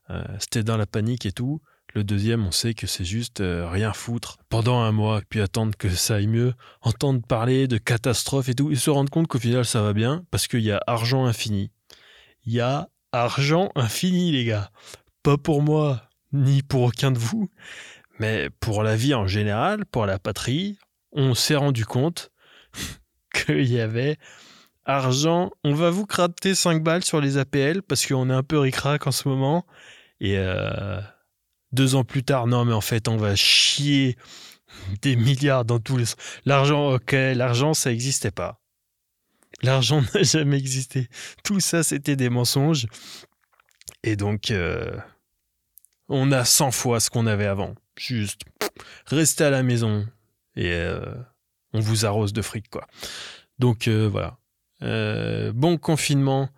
euh, 0.10 0.24
c'était 0.40 0.64
dans 0.64 0.78
la 0.78 0.86
panique 0.86 1.26
et 1.26 1.32
tout. 1.32 1.62
Le 1.94 2.04
deuxième, 2.04 2.46
on 2.46 2.52
sait 2.52 2.74
que 2.74 2.88
c'est 2.88 3.06
juste 3.06 3.42
euh, 3.42 3.70
rien 3.70 3.94
foutre 3.94 4.40
pendant 4.50 4.80
un 4.80 4.92
mois, 4.92 5.22
puis 5.30 5.42
attendre 5.42 5.78
que 5.78 5.90
ça 5.90 6.16
aille 6.16 6.28
mieux, 6.28 6.54
entendre 6.82 7.22
parler 7.22 7.68
de 7.68 7.78
catastrophes 7.78 8.50
et 8.50 8.56
tout, 8.56 8.72
et 8.72 8.76
se 8.76 8.90
rendre 8.90 9.12
compte 9.12 9.28
qu'au 9.28 9.38
final 9.38 9.64
ça 9.64 9.84
va 9.84 9.94
bien, 9.94 10.26
parce 10.32 10.48
qu'il 10.48 10.62
y 10.62 10.72
a 10.72 10.82
argent 10.88 11.26
infini. 11.26 11.70
Il 12.46 12.54
y 12.54 12.62
a 12.62 12.90
argent 13.14 13.72
infini, 13.76 14.32
les 14.32 14.44
gars. 14.44 14.72
Pas 15.22 15.38
pour 15.38 15.62
moi, 15.62 16.02
ni 16.34 16.64
pour 16.64 16.82
aucun 16.82 17.12
de 17.12 17.20
vous, 17.20 17.50
mais 18.20 18.50
pour 18.60 18.84
la 18.84 18.98
vie 18.98 19.14
en 19.14 19.28
général, 19.28 19.86
pour 19.86 20.06
la 20.06 20.20
patrie, 20.20 20.78
on 21.14 21.34
s'est 21.34 21.56
rendu 21.56 21.86
compte 21.86 22.32
qu'il 23.34 23.72
y 23.72 23.80
avait 23.80 24.18
argent. 24.86 25.52
On 25.64 25.74
va 25.74 25.90
vous 25.92 26.06
crater 26.06 26.56
5 26.56 26.84
balles 26.84 27.04
sur 27.04 27.22
les 27.22 27.38
APL 27.38 27.82
parce 27.84 28.06
qu'on 28.06 28.30
est 28.30 28.34
un 28.34 28.44
peu 28.44 28.60
ricrac 28.60 29.08
en 29.08 29.12
ce 29.12 29.30
moment. 29.30 29.66
Et 30.20 30.38
euh, 30.38 31.00
deux 31.72 31.96
ans 31.96 32.04
plus 32.04 32.24
tard, 32.24 32.48
non, 32.48 32.66
mais 32.66 32.74
en 32.74 32.82
fait, 32.82 33.08
on 33.08 33.18
va 33.18 33.36
chier 33.36 34.18
des 35.02 35.16
milliards 35.16 35.66
dans 35.66 35.80
tous 35.80 35.98
les. 35.98 36.06
L'argent, 36.46 36.94
ok, 36.94 37.12
l'argent, 37.12 37.74
ça 37.74 37.92
n'existait 37.92 38.32
pas. 38.32 38.63
L'argent 39.62 40.02
n'a 40.14 40.24
jamais 40.24 40.58
existé. 40.58 41.08
Tout 41.44 41.60
ça, 41.60 41.84
c'était 41.84 42.16
des 42.16 42.30
mensonges. 42.30 42.88
Et 44.04 44.16
donc, 44.16 44.52
euh, 44.52 44.98
on 46.10 46.32
a 46.32 46.46
100 46.46 46.72
fois 46.72 47.00
ce 47.00 47.10
qu'on 47.10 47.28
avait 47.28 47.46
avant. 47.46 47.76
Juste, 47.98 48.42
rester 49.06 49.44
à 49.46 49.50
la 49.50 49.64
maison, 49.64 50.08
et 50.56 50.72
euh, 50.72 51.14
on 51.74 51.80
vous 51.80 52.06
arrose 52.06 52.34
de 52.34 52.42
fric, 52.42 52.70
quoi. 52.70 52.88
Donc 53.60 53.88
euh, 53.88 54.10
voilà. 54.10 54.38
Bon 55.54 55.78
confinement 55.78 56.50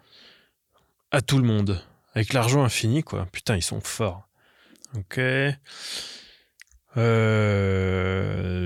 à 1.12 1.22
tout 1.22 1.38
le 1.38 1.44
monde. 1.46 1.84
Avec 2.16 2.34
l'argent 2.34 2.64
infini, 2.64 3.04
quoi. 3.04 3.28
Putain, 3.32 3.56
ils 3.58 3.62
sont 3.62 3.82
forts. 3.82 4.28
Ok. 4.96 5.20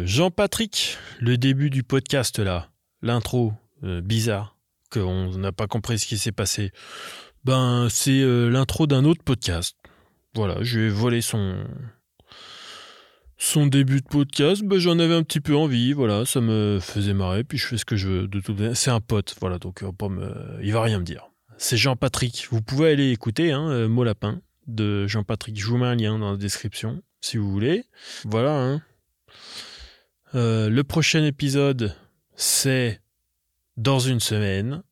Jean-Patrick, 0.06 0.98
le 1.20 1.38
début 1.38 1.70
du 1.70 1.84
podcast 1.84 2.40
là, 2.40 2.70
l'intro 3.02 3.54
bizarre, 3.82 4.58
qu'on 4.92 5.38
n'a 5.38 5.52
pas 5.52 5.68
compris 5.68 6.00
ce 6.00 6.08
qui 6.08 6.18
s'est 6.18 6.32
passé. 6.32 6.72
Ben, 7.44 7.88
c'est 7.90 8.22
l'intro 8.50 8.88
d'un 8.88 9.06
autre 9.06 9.24
podcast. 9.24 9.78
Voilà, 10.36 10.58
je 10.62 10.80
vais 10.80 10.90
voler 10.90 11.22
son, 11.22 11.66
son 13.40 13.66
début 13.66 14.02
de 14.02 14.06
podcast, 14.06 14.64
bah, 14.64 14.78
j'en 14.78 15.00
avais 15.00 15.16
un 15.16 15.24
petit 15.24 15.40
peu 15.40 15.56
envie, 15.56 15.94
voilà, 15.94 16.26
ça 16.26 16.42
me 16.42 16.80
faisait 16.82 17.14
marrer, 17.14 17.46
puis 17.46 17.58
je 17.58 17.66
fais 17.66 17.78
ce 17.78 17.86
que 17.86 17.96
je 17.96 18.08
veux. 18.08 18.28
De 18.28 18.42
tout, 18.42 18.56
c'est 18.76 18.92
un 18.92 19.00
pote, 19.00 19.36
voilà, 19.40 19.58
donc 19.58 19.82
euh, 19.82 20.60
il 20.62 20.74
va 20.74 20.84
rien 20.84 21.00
me 21.00 21.06
dire. 21.06 21.30
C'est 21.58 21.78
Jean-Patrick. 21.78 22.48
Vous 22.52 22.62
pouvez 22.62 22.92
aller 22.92 23.12
écouter, 23.12 23.52
hein, 23.52 23.70
euh, 23.70 23.88
Mot 23.88 24.04
Lapin 24.04 24.42
de 24.68 25.08
Jean-Patrick. 25.08 25.60
Je 25.60 25.66
vous 25.66 25.78
mets 25.78 25.88
un 25.88 25.96
lien 25.96 26.20
dans 26.20 26.32
la 26.32 26.38
description 26.38 27.02
si 27.22 27.38
vous 27.38 27.50
voulez. 27.50 27.86
Voilà. 28.26 28.54
Hein. 28.54 28.82
Euh, 30.36 30.70
le 30.70 30.84
prochain 30.84 31.24
épisode, 31.24 31.96
c'est 32.36 33.02
dans 33.80 34.00
une 34.00 34.20
semaine, 34.20 34.84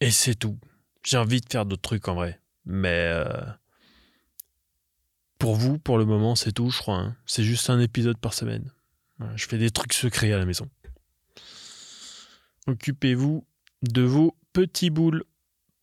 et 0.00 0.10
c'est 0.10 0.34
tout. 0.34 0.58
J'ai 1.02 1.16
envie 1.16 1.40
de 1.40 1.46
faire 1.50 1.64
d'autres 1.64 1.82
trucs 1.82 2.06
en 2.06 2.14
vrai, 2.14 2.38
mais 2.66 3.10
pour 5.38 5.56
vous, 5.56 5.78
pour 5.78 5.96
le 5.96 6.04
moment, 6.04 6.34
c'est 6.34 6.52
tout, 6.52 6.70
je 6.70 6.78
crois. 6.78 6.98
Hein. 6.98 7.16
C'est 7.26 7.44
juste 7.44 7.70
un 7.70 7.80
épisode 7.80 8.18
par 8.18 8.34
semaine. 8.34 8.70
je 9.36 9.46
fais 9.46 9.58
des 9.58 9.70
trucs 9.70 9.94
secrets 9.94 10.32
à 10.32 10.38
la 10.38 10.44
maison. 10.44 10.68
Occupez-vous 12.66 13.46
de 13.82 14.02
vos 14.02 14.36
petits 14.52 14.90
boules 14.90 15.24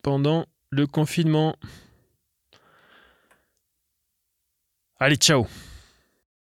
pendant 0.02 0.46
le 0.70 0.86
confinement. 0.86 1.56
Allez, 5.00 5.16
ciao 5.16 5.46